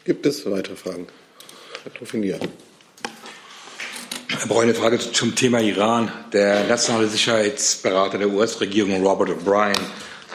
[0.03, 1.07] Gibt es weitere Fragen?
[1.83, 2.39] Herr Trofinier.
[4.39, 6.09] Herr Breu, eine Frage zum Thema Iran.
[6.31, 9.77] Der nationale Sicherheitsberater der US-Regierung, Robert O'Brien,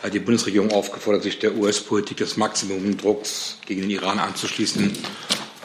[0.02, 4.92] hat die Bundesregierung aufgefordert, sich der US-Politik des Maximumdrucks gegen den Iran anzuschließen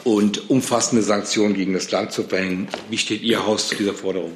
[0.04, 2.68] und umfassende Sanktionen gegen das Land zu verhängen.
[2.88, 4.32] Wie steht Ihr Haus zu dieser Forderung?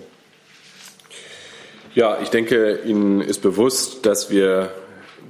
[1.94, 4.70] Ja, ich denke, Ihnen ist bewusst, dass wir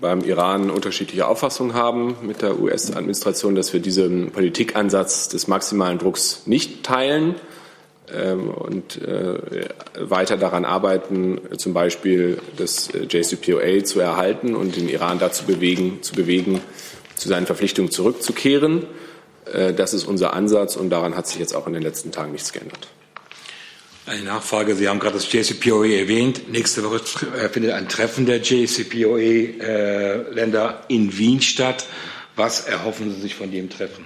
[0.01, 6.43] beim Iran unterschiedliche Auffassungen haben mit der US-Administration, dass wir diesen Politikansatz des maximalen Drucks
[6.47, 7.37] nicht teilen.
[8.13, 9.39] Ähm, und äh,
[9.99, 16.03] weiter daran arbeiten, zum Beispiel das äh, JCPOA zu erhalten und den Iran dazu bewegen,
[16.03, 16.61] zu bewegen,
[17.17, 18.85] zu seinen Verpflichtungen zurückzukehren.
[19.51, 22.33] Äh, das ist unser Ansatz und daran hat sich jetzt auch in den letzten Tagen
[22.33, 22.89] nichts geändert.
[24.05, 24.75] Eine Nachfrage.
[24.75, 26.53] Sie haben gerade das JCPOA erwähnt.
[26.53, 27.01] Nächste Woche
[27.51, 31.87] findet ein Treffen der JCPOA-Länder in Wien statt.
[32.37, 34.05] Was erhoffen Sie sich von dem Treffen?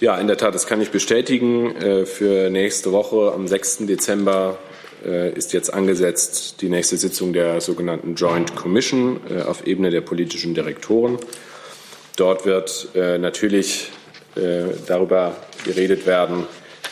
[0.00, 1.74] Ja, in der Tat, das kann ich bestätigen.
[1.74, 3.78] Äh, für nächste Woche am 6.
[3.78, 4.56] Dezember
[5.04, 10.02] äh, ist jetzt angesetzt die nächste Sitzung der sogenannten Joint Commission äh, auf Ebene der
[10.02, 11.18] politischen Direktoren.
[12.16, 13.92] Dort wird natürlich
[14.88, 16.46] darüber geredet werden,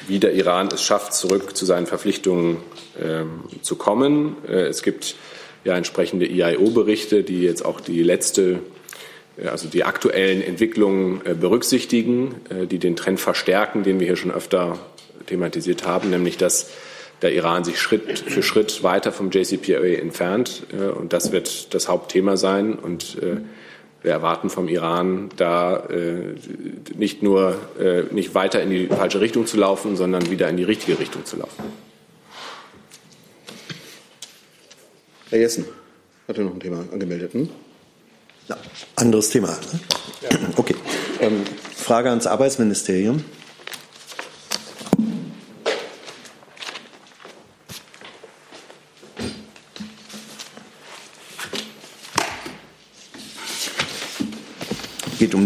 [0.06, 2.58] wie der Iran es schafft, zurück zu seinen Verpflichtungen
[3.02, 4.36] ähm, zu kommen.
[4.46, 5.16] Es gibt
[5.64, 8.60] ja entsprechende IAO-Berichte, die jetzt auch die letzte
[9.44, 14.30] also die aktuellen Entwicklungen äh, berücksichtigen, äh, die den Trend verstärken, den wir hier schon
[14.30, 14.78] öfter
[15.26, 16.70] thematisiert haben, nämlich dass
[17.22, 20.64] der Iran sich Schritt für Schritt weiter vom JCPOA entfernt.
[21.00, 22.74] Und das wird das Hauptthema sein.
[22.74, 23.16] Und
[24.02, 25.88] wir erwarten vom Iran, da
[26.94, 27.56] nicht nur
[28.10, 31.38] nicht weiter in die falsche Richtung zu laufen, sondern wieder in die richtige Richtung zu
[31.38, 31.64] laufen.
[35.30, 35.64] Herr Jessen
[36.28, 37.32] hatte noch ein Thema angemeldet.
[37.32, 37.48] Hm?
[38.48, 38.56] Ja,
[38.96, 39.56] anderes Thema.
[40.56, 40.74] Okay.
[41.20, 41.44] Ähm,
[41.76, 43.22] Frage ans Arbeitsministerium.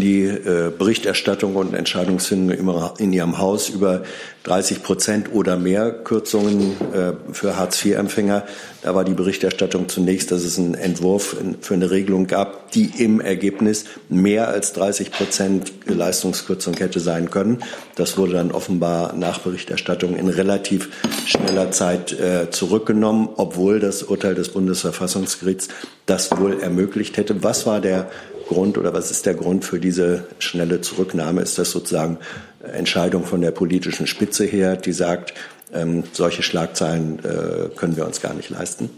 [0.01, 4.03] Die äh, Berichterstattung und Entscheidungsfindung in Ihrem Haus über
[4.45, 8.45] 30 Prozent oder mehr Kürzungen äh, für Hartz-IV-Empfänger.
[8.83, 13.21] Da war die Berichterstattung zunächst, dass es einen Entwurf für eine Regelung gab, die im
[13.21, 17.59] Ergebnis mehr als 30 Prozent Leistungskürzung hätte sein können.
[17.97, 20.89] Das wurde dann offenbar nach Berichterstattung in relativ
[21.27, 25.69] schneller Zeit äh, zurückgenommen, obwohl das Urteil des Bundesverfassungsgerichts
[26.07, 27.43] das wohl ermöglicht hätte.
[27.43, 28.11] Was war der
[28.51, 31.41] Grund oder was ist der Grund für diese schnelle Zurücknahme?
[31.41, 32.19] Ist das sozusagen
[32.61, 35.35] Entscheidung von der politischen Spitze her, die sagt,
[35.73, 38.91] ähm, solche Schlagzeilen äh, können wir uns gar nicht leisten?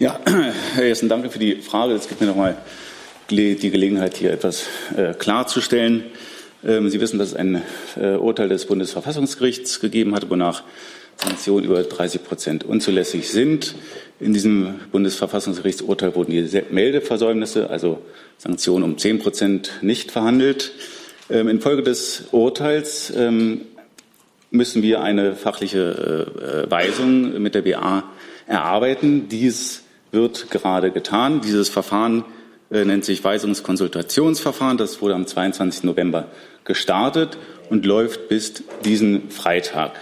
[0.00, 0.18] Ja,
[0.74, 1.94] Herr Jessen, danke für die Frage.
[1.94, 2.56] Es gibt mir noch mal
[3.30, 4.64] die Gelegenheit, hier etwas
[4.96, 6.02] äh, klarzustellen.
[6.64, 7.62] Ähm, Sie wissen, dass es ein
[7.94, 10.64] äh, Urteil des Bundesverfassungsgerichts gegeben hat, wonach
[11.16, 13.74] Sanktionen über 30 Prozent unzulässig sind.
[14.20, 18.02] In diesem Bundesverfassungsgerichtsurteil wurden die Meldeversäumnisse, also
[18.38, 20.72] Sanktionen um 10 Prozent, nicht verhandelt.
[21.28, 23.62] Ähm, infolge des Urteils ähm,
[24.50, 28.04] müssen wir eine fachliche äh, Weisung mit der BA
[28.46, 29.28] erarbeiten.
[29.28, 31.40] Dies wird gerade getan.
[31.40, 32.24] Dieses Verfahren
[32.70, 34.78] äh, nennt sich Weisungskonsultationsverfahren.
[34.78, 35.84] Das wurde am 22.
[35.84, 36.28] November
[36.64, 37.36] gestartet
[37.70, 39.92] und läuft bis diesen Freitag.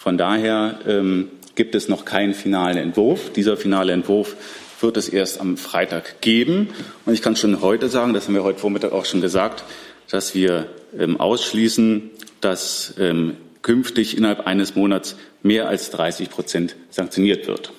[0.00, 3.34] Von daher ähm, gibt es noch keinen finalen Entwurf.
[3.34, 4.34] Dieser finale Entwurf
[4.80, 6.68] wird es erst am Freitag geben.
[7.04, 9.62] Und ich kann schon heute sagen, das haben wir heute Vormittag auch schon gesagt,
[10.10, 17.46] dass wir ähm, ausschließen, dass ähm, künftig innerhalb eines Monats mehr als 30 Prozent sanktioniert
[17.46, 17.70] wird.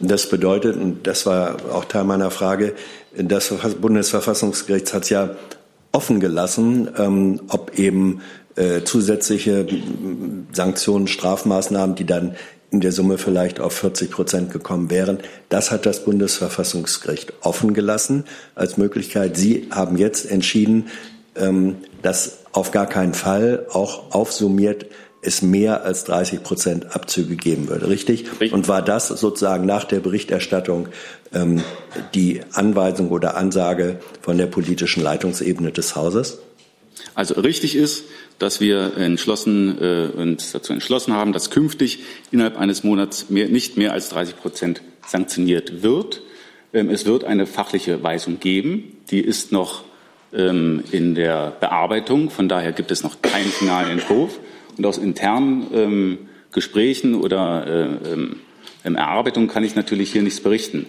[0.00, 2.74] Das bedeutet, und das war auch Teil meiner Frage,
[3.16, 5.36] das Bundesverfassungsgericht hat es ja
[5.92, 8.22] offen gelassen, ähm, ob eben
[8.56, 9.66] äh, zusätzliche
[10.52, 12.36] Sanktionen, Strafmaßnahmen, die dann
[12.70, 15.18] in der Summe vielleicht auf 40 Prozent gekommen wären.
[15.50, 19.36] Das hat das Bundesverfassungsgericht offen gelassen als Möglichkeit.
[19.36, 20.86] Sie haben jetzt entschieden,
[21.36, 24.86] ähm, dass auf gar keinen Fall auch aufsummiert
[25.22, 28.24] es mehr als 30 Prozent Abzüge geben würde, richtig?
[28.32, 28.52] richtig?
[28.52, 30.88] Und war das sozusagen nach der Berichterstattung
[31.32, 31.62] ähm,
[32.14, 36.38] die Anweisung oder Ansage von der politischen Leitungsebene des Hauses?
[37.14, 38.04] Also richtig ist,
[38.38, 43.76] dass wir entschlossen, äh, uns dazu entschlossen haben, dass künftig innerhalb eines Monats mehr, nicht
[43.76, 46.22] mehr als 30 Prozent sanktioniert wird.
[46.72, 48.96] Ähm, es wird eine fachliche Weisung geben.
[49.10, 49.84] Die ist noch
[50.32, 52.30] ähm, in der Bearbeitung.
[52.30, 54.38] Von daher gibt es noch keinen finalen Entwurf.
[54.76, 56.18] Und aus internen ähm,
[56.52, 58.36] Gesprächen oder äh, ähm,
[58.84, 60.86] Erarbeitungen kann ich natürlich hier nichts berichten.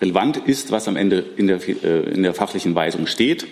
[0.00, 3.46] Relevant ist, was am Ende in der, äh, in der fachlichen Weisung steht.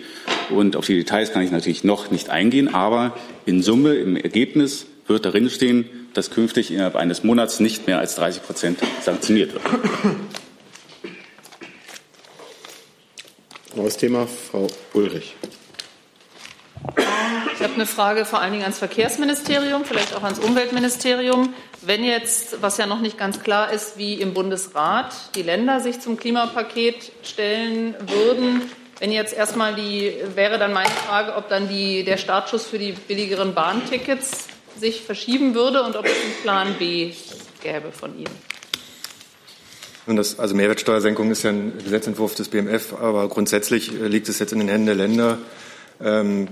[0.49, 4.87] Und auf die Details kann ich natürlich noch nicht eingehen, aber in Summe, im Ergebnis
[5.07, 9.63] wird darin stehen, dass künftig innerhalb eines Monats nicht mehr als 30 Prozent sanktioniert wird.
[13.75, 15.35] Neues Thema, Frau Ulrich.
[17.53, 21.53] Ich habe eine Frage vor allen Dingen ans Verkehrsministerium, vielleicht auch ans Umweltministerium.
[21.81, 25.99] Wenn jetzt, was ja noch nicht ganz klar ist, wie im Bundesrat die Länder sich
[25.99, 28.61] zum Klimapaket stellen würden,
[28.99, 32.91] wenn jetzt erstmal die, wäre dann meine Frage, ob dann die, der Startschuss für die
[32.91, 37.11] billigeren Bahntickets sich verschieben würde und ob es einen Plan B
[37.61, 38.35] gäbe von Ihnen.
[40.17, 44.59] Das, also Mehrwertsteuersenkung ist ja ein Gesetzentwurf des BMF, aber grundsätzlich liegt es jetzt in
[44.59, 45.37] den Händen der Länder,
[46.01, 46.47] ähm,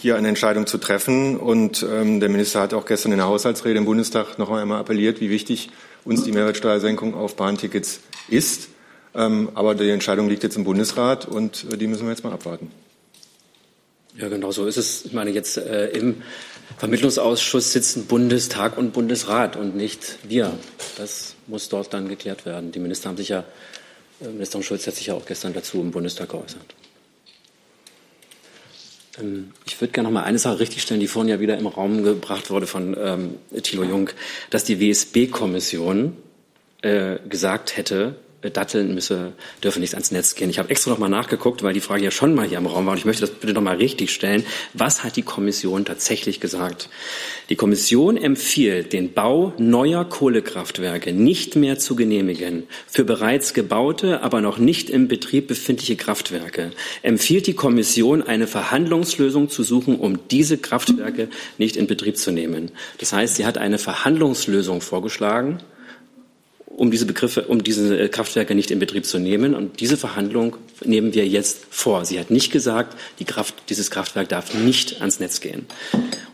[0.00, 1.36] hier eine Entscheidung zu treffen.
[1.36, 5.20] Und ähm, der Minister hat auch gestern in der Haushaltsrede im Bundestag noch einmal appelliert,
[5.20, 5.70] wie wichtig
[6.04, 8.68] uns die Mehrwertsteuersenkung auf Bahntickets ist.
[9.14, 12.32] Ähm, aber die Entscheidung liegt jetzt im Bundesrat und äh, die müssen wir jetzt mal
[12.32, 12.70] abwarten.
[14.16, 15.06] Ja, genau so ist es.
[15.06, 16.22] Ich meine, jetzt äh, im
[16.78, 20.52] Vermittlungsausschuss sitzen Bundestag und Bundesrat und nicht wir.
[20.98, 22.72] Das muss dort dann geklärt werden.
[22.72, 23.44] Die Minister haben sich ja,
[24.20, 26.74] äh, Ministerin Schulz hat sich ja auch gestern dazu im Bundestag geäußert.
[29.18, 32.02] Ähm, ich würde gerne noch mal eine Sache richtigstellen, die vorhin ja wieder im Raum
[32.02, 34.10] gebracht wurde von ähm, Thilo Jung,
[34.50, 36.16] dass die WSB-Kommission
[36.82, 38.16] äh, gesagt hätte,
[38.50, 40.50] Datteln müsse, dürfe nicht ans Netz gehen.
[40.50, 42.86] Ich habe extra noch mal nachgeguckt, weil die Frage ja schon mal hier im Raum
[42.86, 44.44] war und ich möchte das bitte noch mal richtig stellen.
[44.74, 46.88] Was hat die Kommission tatsächlich gesagt?
[47.48, 52.64] Die Kommission empfiehlt, den Bau neuer Kohlekraftwerke nicht mehr zu genehmigen.
[52.86, 56.70] Für bereits gebaute, aber noch nicht im Betrieb befindliche Kraftwerke
[57.02, 61.28] empfiehlt die Kommission, eine Verhandlungslösung zu suchen, um diese Kraftwerke
[61.58, 62.72] nicht in Betrieb zu nehmen.
[62.98, 65.60] Das heißt, sie hat eine Verhandlungslösung vorgeschlagen
[66.76, 69.54] um diese Begriffe, um diese äh, Kraftwerke nicht in Betrieb zu nehmen.
[69.54, 72.04] Und diese Verhandlung nehmen wir jetzt vor.
[72.04, 75.66] Sie hat nicht gesagt, die Kraft, dieses Kraftwerk darf nicht ans Netz gehen.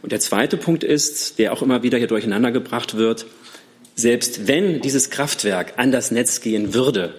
[0.03, 3.27] Und der zweite Punkt ist, der auch immer wieder hier durcheinander gebracht wird,
[3.94, 7.14] selbst wenn dieses Kraftwerk an das Netz gehen würde,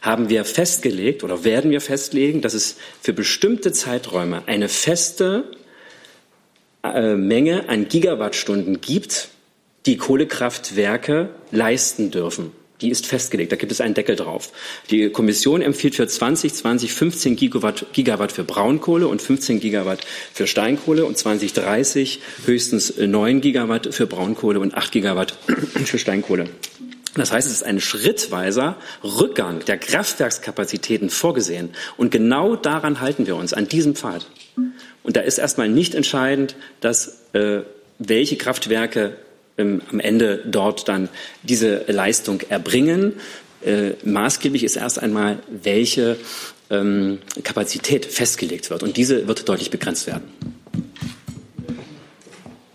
[0.00, 5.50] haben wir festgelegt oder werden wir festlegen, dass es für bestimmte Zeiträume eine feste
[6.84, 9.28] äh, Menge an Gigawattstunden gibt,
[9.86, 12.52] die Kohlekraftwerke leisten dürfen.
[12.82, 13.52] Die ist festgelegt.
[13.52, 14.52] Da gibt es einen Deckel drauf.
[14.90, 21.06] Die Kommission empfiehlt für 2020 15 Gigawatt, Gigawatt für Braunkohle und 15 Gigawatt für Steinkohle
[21.06, 25.38] und 2030 höchstens 9 Gigawatt für Braunkohle und 8 Gigawatt
[25.84, 26.50] für Steinkohle.
[27.14, 31.70] Das heißt, es ist ein schrittweiser Rückgang der Kraftwerkskapazitäten vorgesehen.
[31.96, 34.26] Und genau daran halten wir uns, an diesem Pfad.
[35.02, 37.60] Und da ist erstmal nicht entscheidend, dass äh,
[37.98, 39.16] welche Kraftwerke
[39.58, 41.08] ähm, am Ende dort dann
[41.42, 43.14] diese Leistung erbringen.
[43.64, 46.16] Äh, maßgeblich ist erst einmal, welche
[46.70, 48.82] ähm, Kapazität festgelegt wird.
[48.82, 50.24] Und diese wird deutlich begrenzt werden.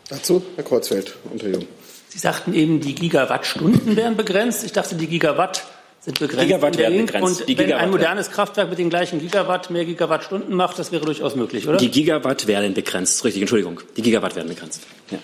[0.09, 1.65] Dazu Herr Kreuzfeld, Unterjung.
[2.09, 4.65] Sie sagten eben, die Gigawattstunden wären begrenzt.
[4.65, 5.63] Ich dachte, die Gigawatt
[6.01, 6.45] sind begrenzt.
[6.45, 7.39] Gigawatt werden begrenzt.
[7.41, 10.91] Und die wenn Gigawatt ein modernes Kraftwerk mit den gleichen Gigawatt mehr Gigawattstunden macht, das
[10.91, 11.77] wäre durchaus möglich, oder?
[11.77, 13.23] Die Gigawatt werden begrenzt.
[13.23, 13.79] Richtig, Entschuldigung.
[13.95, 14.81] Die Gigawatt werden begrenzt.
[15.09, 15.19] Ja.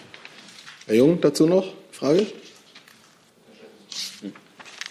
[0.88, 2.26] Herr Jung, dazu noch Frage?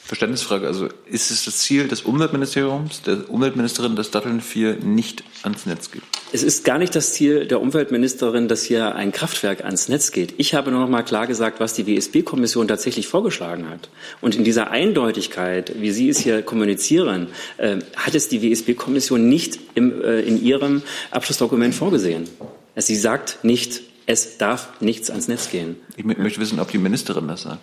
[0.05, 0.67] Verständnisfrage.
[0.67, 5.91] Also ist es das Ziel des Umweltministeriums, der Umweltministerin, dass Datteln 4 nicht ans Netz
[5.91, 6.03] geht?
[6.33, 10.35] Es ist gar nicht das Ziel der Umweltministerin, dass hier ein Kraftwerk ans Netz geht.
[10.37, 13.89] Ich habe nur noch mal klar gesagt, was die WSB-Kommission tatsächlich vorgeschlagen hat.
[14.21, 19.59] Und in dieser Eindeutigkeit, wie Sie es hier kommunizieren, äh, hat es die WSB-Kommission nicht
[19.75, 22.29] im, äh, in ihrem Abschlussdokument vorgesehen.
[22.77, 25.77] Sie sagt nicht, es darf nichts ans Netz gehen.
[25.97, 27.61] Ich möchte wissen, ob die Ministerin das sagt.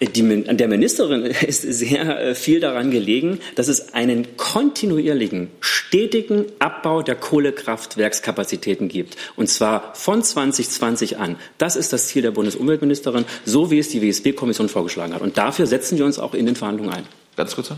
[0.00, 7.02] Die, der Ministerin ist sehr äh, viel daran gelegen, dass es einen kontinuierlichen, stetigen Abbau
[7.02, 9.16] der Kohlekraftwerkskapazitäten gibt.
[9.36, 11.36] Und zwar von 2020 an.
[11.56, 15.22] Das ist das Ziel der Bundesumweltministerin, so wie es die WSB-Kommission vorgeschlagen hat.
[15.22, 17.06] Und dafür setzen wir uns auch in den Verhandlungen ein.
[17.36, 17.70] Ganz kurz.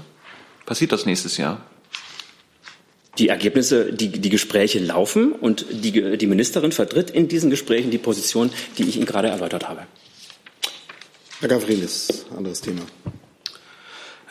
[0.65, 1.61] Passiert das nächstes Jahr?
[3.19, 7.99] Die Ergebnisse, die, die Gespräche laufen und die, die Ministerin vertritt in diesen Gesprächen die
[7.99, 9.83] Position, die ich Ihnen gerade erläutert habe.
[11.41, 12.83] Herr Gavrilis, anderes Thema.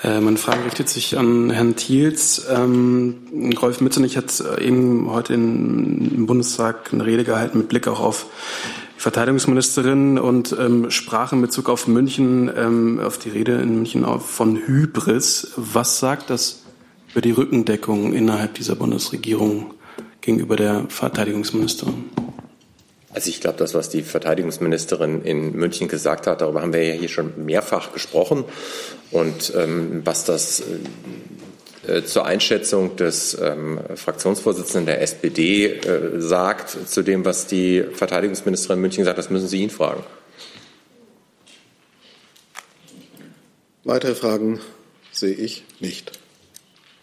[0.04, 2.46] Äh, meine Frage richtet sich an Herrn Thiels.
[2.50, 8.02] Ähm, Rolf Mützenich hat äh, eben heute im Bundestag eine Rede gehalten mit Blick auch
[8.02, 8.26] auf
[8.98, 14.06] die Verteidigungsministerin und ähm, sprach in Bezug auf München, ähm, auf die Rede in München
[14.20, 15.54] von Hybris.
[15.56, 16.63] Was sagt das
[17.14, 19.76] über die Rückendeckung innerhalb dieser Bundesregierung
[20.22, 22.06] gegenüber der Verteidigungsministerin?
[23.14, 26.96] Also ich glaube, das, was die Verteidigungsministerin in München gesagt hat, darüber haben wir ja
[26.96, 28.46] hier schon mehrfach gesprochen.
[29.12, 30.64] Und ähm, was das
[31.86, 38.80] äh, zur Einschätzung des ähm, Fraktionsvorsitzenden der SPD äh, sagt, zu dem, was die Verteidigungsministerin
[38.80, 40.04] in München sagt, das müssen Sie ihn fragen.
[43.84, 44.60] Weitere Fragen
[45.12, 46.23] sehe ich nicht.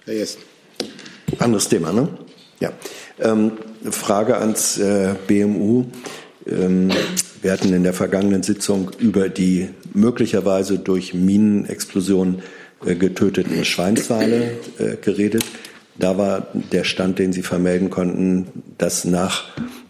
[0.05, 0.41] Herr Jessen.
[1.39, 2.09] Anderes Thema, ne?
[2.61, 2.73] Ja.
[3.19, 3.53] Ähm,
[3.91, 5.85] Frage ans äh, BMU.
[6.47, 6.91] Ähm,
[7.43, 12.43] wir hatten in der vergangenen Sitzung über die möglicherweise durch Minenexplosionen
[12.85, 15.45] äh, getöteten Schweinswale äh, geredet.
[15.99, 18.47] Da war der Stand, den Sie vermelden konnten,
[18.79, 19.45] dass nach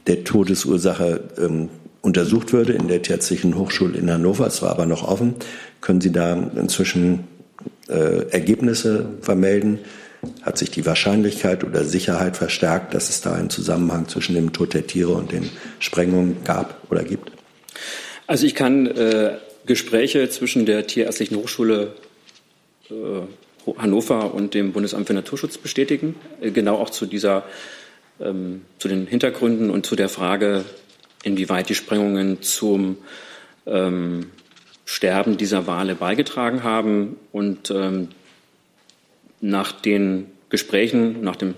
[0.07, 1.69] der Todesursache ähm,
[2.03, 4.47] untersucht würde in der Tierärztlichen Hochschule in Hannover.
[4.47, 5.35] Es war aber noch offen.
[5.81, 7.25] Können Sie da inzwischen
[7.91, 9.81] äh, Ergebnisse vermelden?
[10.43, 14.75] Hat sich die Wahrscheinlichkeit oder Sicherheit verstärkt, dass es da einen Zusammenhang zwischen dem Tod
[14.75, 17.33] der Tiere und den Sprengungen gab oder gibt?
[18.27, 19.37] Also ich kann äh,
[19.67, 21.95] Gespräche zwischen der Tierärztlichen Hochschule
[22.91, 26.17] äh, Hannover und dem Bundesamt für Naturschutz bestätigen.
[26.41, 27.45] Äh, genau auch zu dieser,
[28.21, 30.65] ähm, zu den Hintergründen und zu der Frage,
[31.23, 32.99] inwieweit die Sprengungen zum
[33.67, 34.27] ähm,
[34.91, 37.15] Sterben dieser Wale beigetragen haben.
[37.31, 38.09] Und ähm,
[39.41, 41.55] nach den Gesprächen, nach dem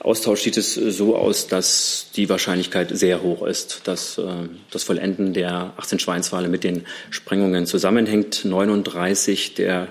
[0.00, 4.24] Austausch sieht es so aus, dass die Wahrscheinlichkeit sehr hoch ist, dass äh,
[4.72, 8.44] das Vollenden der 18 Schweinswale mit den Sprengungen zusammenhängt.
[8.44, 9.86] 39 der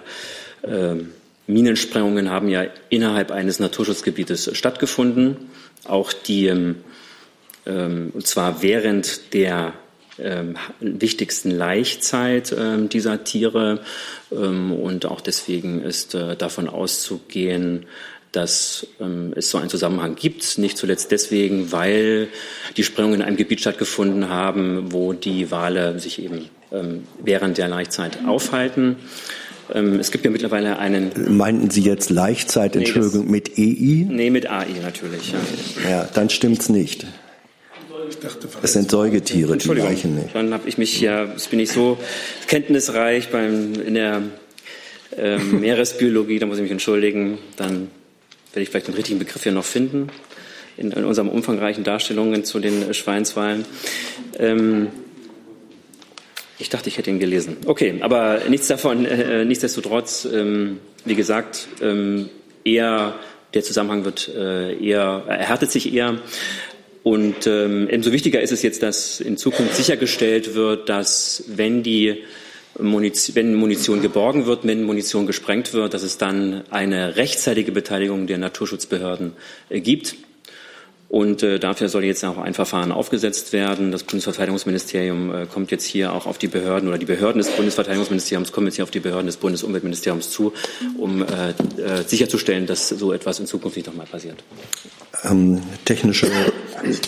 [0.63, 0.95] äh,
[1.47, 5.37] Minensprengungen haben ja innerhalb eines Naturschutzgebietes stattgefunden.
[5.85, 6.83] Auch die, ähm,
[7.65, 9.75] ähm und zwar während der
[10.19, 13.79] ähm, wichtigsten Laichzeit äh, dieser Tiere.
[14.31, 17.85] Ähm, und auch deswegen ist äh, davon auszugehen,
[18.31, 20.57] dass ähm, es so einen Zusammenhang gibt.
[20.57, 22.27] Nicht zuletzt deswegen, weil
[22.75, 27.67] die Sprengungen in einem Gebiet stattgefunden haben, wo die Wale sich eben ähm, während der
[27.67, 28.97] Laichzeit aufhalten.
[29.73, 31.37] Ähm, es gibt ja mittlerweile einen.
[31.37, 34.05] Meinten Sie jetzt Laichzeit, Entschuldigung, nee, mit EI?
[34.09, 35.33] Nee, mit AI natürlich.
[35.83, 37.05] Ja, ja dann stimmt's nicht.
[38.61, 40.35] Es sind Säugetiere, die Leichen nicht.
[40.35, 41.97] Dann habe ich mich ja, jetzt bin ich so
[42.47, 44.21] kenntnisreich beim, in der
[45.17, 47.37] ähm, Meeresbiologie, da muss ich mich entschuldigen.
[47.57, 47.89] Dann
[48.53, 50.09] werde ich vielleicht den richtigen Begriff hier noch finden
[50.77, 53.65] in, in unseren umfangreichen Darstellungen zu den Schweinswahlen.
[54.37, 54.87] Ähm,
[56.57, 57.57] ich dachte, ich hätte ihn gelesen.
[57.65, 62.29] Okay, aber nichts davon, äh, nichtsdestotrotz, ähm, wie gesagt, ähm,
[62.63, 63.15] eher,
[63.53, 66.19] der Zusammenhang wird äh, eher, erhärtet sich eher.
[67.05, 72.23] Und ähm, ebenso wichtiger ist es jetzt, dass in Zukunft sichergestellt wird, dass wenn die
[72.79, 78.25] Munition, wenn Munition geborgen wird, wenn Munition gesprengt wird, dass es dann eine rechtzeitige Beteiligung
[78.25, 79.33] der Naturschutzbehörden
[79.69, 80.15] äh, gibt.
[81.07, 83.91] Und äh, dafür soll jetzt auch ein Verfahren aufgesetzt werden.
[83.91, 88.51] Das Bundesverteidigungsministerium äh, kommt jetzt hier auch auf die Behörden oder die Behörden des Bundesverteidigungsministeriums
[88.51, 90.53] kommen jetzt hier auf die Behörden des Bundesumweltministeriums zu,
[90.97, 94.43] um äh, äh, sicherzustellen, dass so etwas in Zukunft nicht nochmal passiert.
[95.23, 96.27] Ähm, technische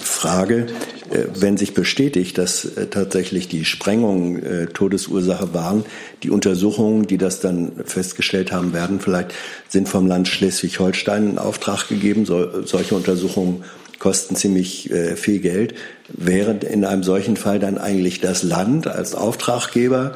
[0.01, 0.67] Frage.
[1.09, 5.85] Äh, wenn sich bestätigt, dass äh, tatsächlich die Sprengungen äh, Todesursache waren,
[6.23, 9.33] die Untersuchungen, die das dann festgestellt haben werden, vielleicht
[9.69, 12.25] sind vom Land Schleswig-Holstein in Auftrag gegeben.
[12.25, 13.63] So, solche Untersuchungen
[13.99, 15.75] kosten ziemlich äh, viel Geld.
[16.09, 20.15] Wäre in einem solchen Fall dann eigentlich das Land als Auftraggeber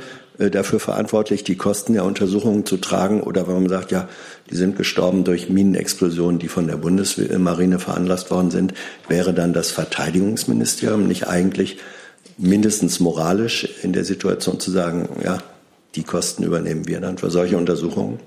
[0.49, 3.21] dafür verantwortlich, die Kosten der Untersuchungen zu tragen?
[3.21, 4.07] Oder wenn man sagt, ja,
[4.49, 8.73] die sind gestorben durch Minenexplosionen, die von der Bundesmarine veranlasst worden sind,
[9.07, 11.77] wäre dann das Verteidigungsministerium nicht eigentlich
[12.37, 15.39] mindestens moralisch in der Situation zu sagen, ja,
[15.95, 18.19] die Kosten übernehmen wir dann für solche Untersuchungen?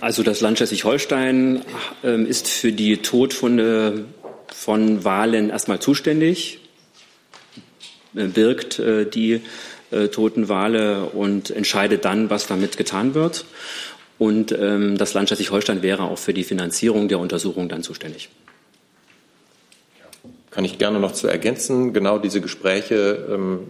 [0.00, 1.62] Also das Land Schleswig-Holstein
[2.02, 4.06] äh, ist für die Todfunde
[4.52, 6.60] von Wahlen erstmal zuständig,
[8.12, 9.42] birgt äh, die
[9.90, 13.44] äh, toten Wale und entscheidet dann, was damit getan wird.
[14.18, 18.30] Und ähm, das Land Schleswig-Holstein wäre auch für die Finanzierung der Untersuchung dann zuständig.
[20.50, 21.92] Kann ich gerne noch zu ergänzen.
[21.92, 23.60] Genau diese Gespräche ähm,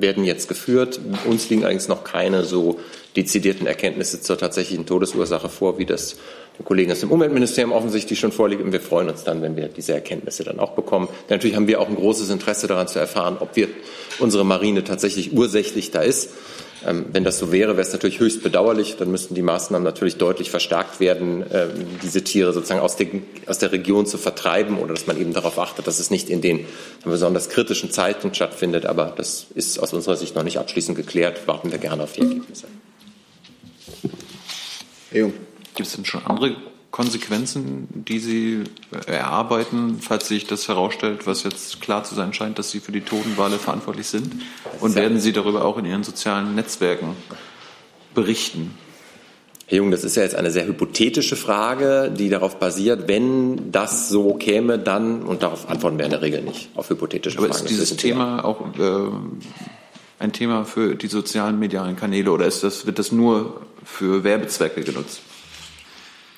[0.00, 0.98] werden jetzt geführt.
[1.26, 2.80] Uns liegen eigentlich noch keine so
[3.16, 6.16] dezidierten Erkenntnisse zur tatsächlichen Todesursache vor, wie das
[6.64, 8.62] Kollegen aus dem Umweltministerium offensichtlich schon vorliegt.
[8.62, 11.08] Und wir freuen uns dann, wenn wir diese Erkenntnisse dann auch bekommen.
[11.28, 13.68] Denn natürlich haben wir auch ein großes Interesse daran zu erfahren, ob wir
[14.18, 16.30] unsere Marine tatsächlich ursächlich da ist.
[16.86, 18.96] Ähm, wenn das so wäre, wäre es natürlich höchst bedauerlich.
[18.96, 21.70] Dann müssten die Maßnahmen natürlich deutlich verstärkt werden, ähm,
[22.02, 25.58] diese Tiere sozusagen aus, den, aus der Region zu vertreiben oder dass man eben darauf
[25.58, 26.66] achtet, dass es nicht in den
[27.04, 28.86] besonders kritischen Zeiten stattfindet.
[28.86, 31.46] Aber das ist aus unserer Sicht noch nicht abschließend geklärt.
[31.46, 32.66] Warten wir gerne auf die Ergebnisse.
[35.78, 36.56] Gibt es denn schon andere
[36.90, 38.64] Konsequenzen, die Sie
[39.06, 43.02] erarbeiten, falls sich das herausstellt, was jetzt klar zu sein scheint, dass Sie für die
[43.02, 44.42] Totenwale verantwortlich sind?
[44.80, 47.14] Und werden Sie darüber auch in Ihren sozialen Netzwerken
[48.12, 48.74] berichten?
[49.66, 54.08] Herr Jung, das ist ja jetzt eine sehr hypothetische Frage, die darauf basiert, wenn das
[54.08, 57.60] so käme, dann, und darauf antworten wir in der Regel nicht, auf hypothetische Aber Fragen.
[57.60, 59.10] ist dieses Thema auch äh,
[60.18, 64.82] ein Thema für die sozialen medialen Kanäle oder ist das, wird das nur für Werbezwecke
[64.82, 65.20] genutzt?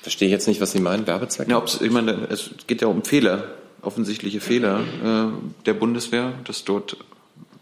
[0.01, 1.51] Verstehe ich jetzt nicht, was Sie meinen, Werbezwecke?
[1.51, 3.43] Ja, ich meine, es geht ja um Fehler,
[3.81, 6.97] offensichtliche Fehler äh, der Bundeswehr, dass dort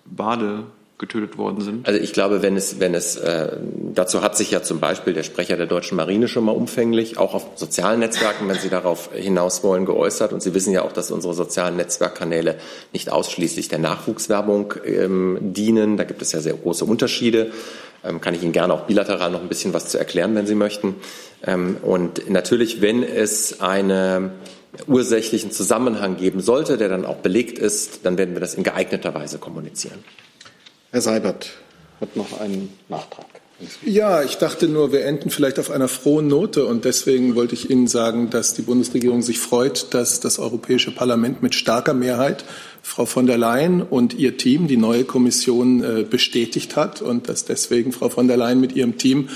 [0.05, 0.63] Bade
[0.99, 1.87] getötet worden sind.
[1.87, 3.57] Also ich glaube, wenn es, wenn es äh,
[3.93, 7.33] dazu hat sich ja zum Beispiel der Sprecher der deutschen Marine schon mal umfänglich, auch
[7.33, 10.33] auf sozialen Netzwerken, wenn Sie darauf hinaus wollen, geäußert.
[10.33, 12.57] Und Sie wissen ja auch, dass unsere sozialen Netzwerkkanäle
[12.91, 15.95] nicht ausschließlich der Nachwuchswerbung ähm, dienen.
[15.95, 17.51] Da gibt es ja sehr große Unterschiede.
[18.03, 20.55] Ähm, kann ich Ihnen gerne auch bilateral noch ein bisschen was zu erklären, wenn Sie
[20.55, 20.95] möchten.
[21.45, 24.31] Ähm, und natürlich, wenn es einen
[24.87, 29.13] ursächlichen Zusammenhang geben sollte, der dann auch belegt ist, dann werden wir das in geeigneter
[29.13, 30.03] Weise kommunizieren.
[30.91, 31.51] Herr Seibert
[31.99, 33.25] hat noch einen Nachtrag.
[33.83, 37.69] Ja, ich dachte nur, wir enden vielleicht auf einer frohen Note und deswegen wollte ich
[37.69, 42.45] Ihnen sagen, dass die Bundesregierung sich freut, dass das Europäische Parlament mit starker Mehrheit
[42.89, 47.45] Frau von der Leyen und ihr Team die neue Kommission äh, bestätigt hat und dass
[47.45, 49.29] deswegen Frau von der Leyen mit ihrem Team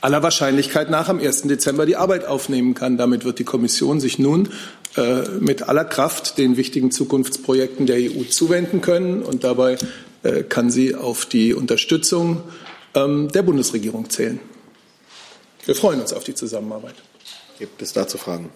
[0.00, 1.42] aller Wahrscheinlichkeit nach am 1.
[1.42, 2.96] Dezember die Arbeit aufnehmen kann.
[2.96, 4.48] Damit wird die Kommission sich nun
[4.96, 9.76] äh, mit aller Kraft den wichtigen Zukunftsprojekten der EU zuwenden können und dabei
[10.22, 12.44] äh, kann sie auf die Unterstützung
[12.94, 14.38] ähm, der Bundesregierung zählen.
[15.66, 16.94] Wir freuen uns auf die Zusammenarbeit.
[17.58, 18.50] Gibt es dazu Fragen?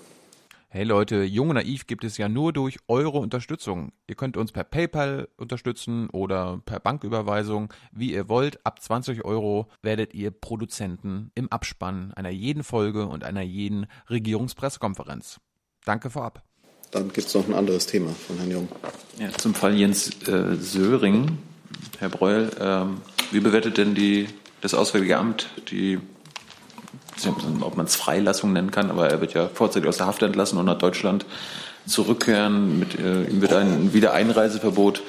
[0.71, 3.91] Hey Leute, Jung und Naiv gibt es ja nur durch eure Unterstützung.
[4.07, 8.66] Ihr könnt uns per PayPal unterstützen oder per Banküberweisung, wie ihr wollt.
[8.66, 15.41] Ab 20 Euro werdet ihr Produzenten im Abspann einer jeden Folge und einer jeden Regierungspressekonferenz.
[15.87, 16.43] Danke vorab.
[16.91, 18.69] Dann gibt es noch ein anderes Thema von Herrn Jung.
[19.19, 21.39] Ja, zum Fall Jens äh, Söring.
[21.99, 23.01] Herr Breuel, ähm,
[23.31, 24.29] wie bewertet denn die,
[24.61, 25.99] das Auswärtige Amt die
[27.61, 30.59] ob man es Freilassung nennen kann, aber er wird ja vorzeitig aus der Haft entlassen
[30.59, 31.27] und nach Deutschland
[31.87, 32.79] zurückkehren.
[32.79, 35.03] Mit, äh, ihm wird ein Wiedereinreiseverbot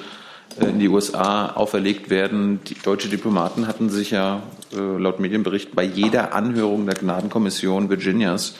[0.60, 2.60] äh, in die USA auferlegt werden.
[2.66, 4.42] Die deutsche Diplomaten hatten sich ja
[4.72, 8.54] äh, laut Medienbericht bei jeder Anhörung der Gnadenkommission Virginias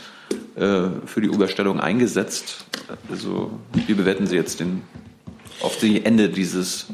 [0.56, 2.64] äh, für die Überstellung eingesetzt.
[3.10, 4.82] Also wie bewerten Sie jetzt den
[5.62, 6.86] auf die Ende dieses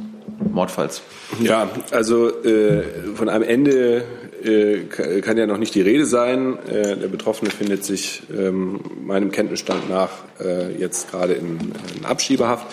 [0.53, 1.03] Mordfalls?
[1.41, 2.83] Ja, also äh,
[3.15, 4.05] von einem Ende
[4.47, 6.59] äh, kann ja noch nicht die Rede sein.
[6.69, 11.59] Äh, der Betroffene findet sich ähm, meinem Kenntnisstand nach äh, jetzt gerade in,
[11.97, 12.67] in Abschiebehaft.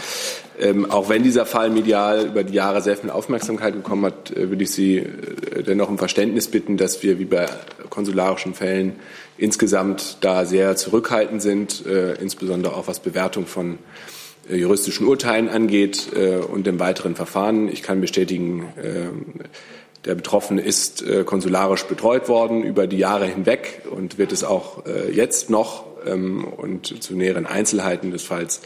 [0.60, 4.64] Ähm, auch wenn dieser Fall medial über die Jahre sehr viel Aufmerksamkeit bekommen hat, würde
[4.64, 5.04] ich Sie
[5.66, 7.48] dennoch um Verständnis bitten, dass wir wie bei
[7.90, 8.94] konsularischen Fällen
[9.38, 11.84] insgesamt da sehr zurückhaltend sind,
[12.22, 13.80] insbesondere auch was Bewertung von
[14.48, 16.10] juristischen Urteilen angeht
[16.52, 17.68] und dem weiteren Verfahren.
[17.68, 18.68] Ich kann bestätigen,
[20.06, 24.86] der Betroffene ist äh, konsularisch betreut worden über die Jahre hinweg und wird es auch
[24.86, 25.86] äh, jetzt noch.
[26.06, 28.62] Ähm, und zu näheren Einzelheiten des Falls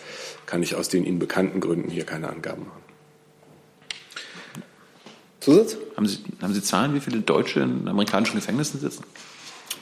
[0.45, 2.83] kann ich aus den Ihnen bekannten Gründen hier keine Angaben machen.
[5.39, 5.77] Zusatz?
[5.95, 9.03] Haben Sie, haben Sie Zahlen, wie viele Deutsche in amerikanischen Gefängnissen sitzen?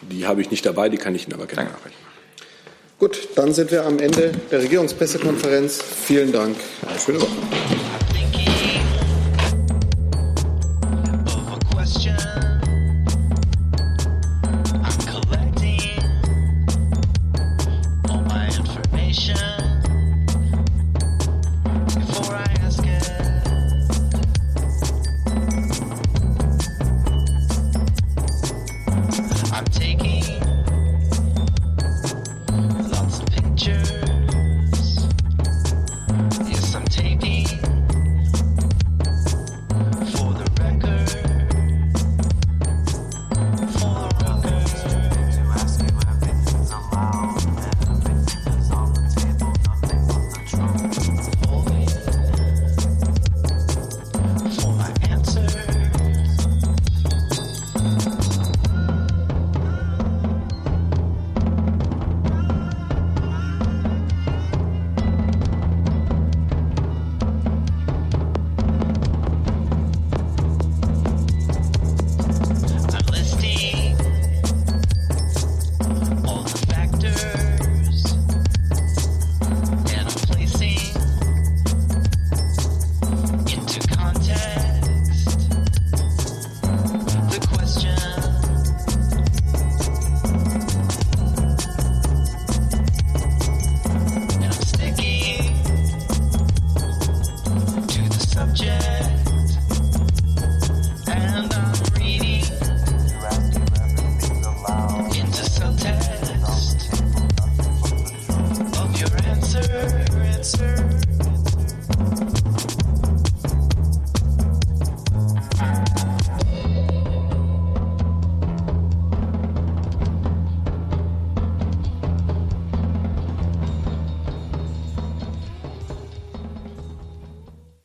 [0.01, 1.97] Die habe ich nicht dabei, die kann ich Ihnen aber gerne nachreichen.
[2.99, 5.81] Gut, dann sind wir am Ende der Regierungspressekonferenz.
[5.81, 6.55] Vielen Dank.
[6.87, 7.84] Eine schöne Woche.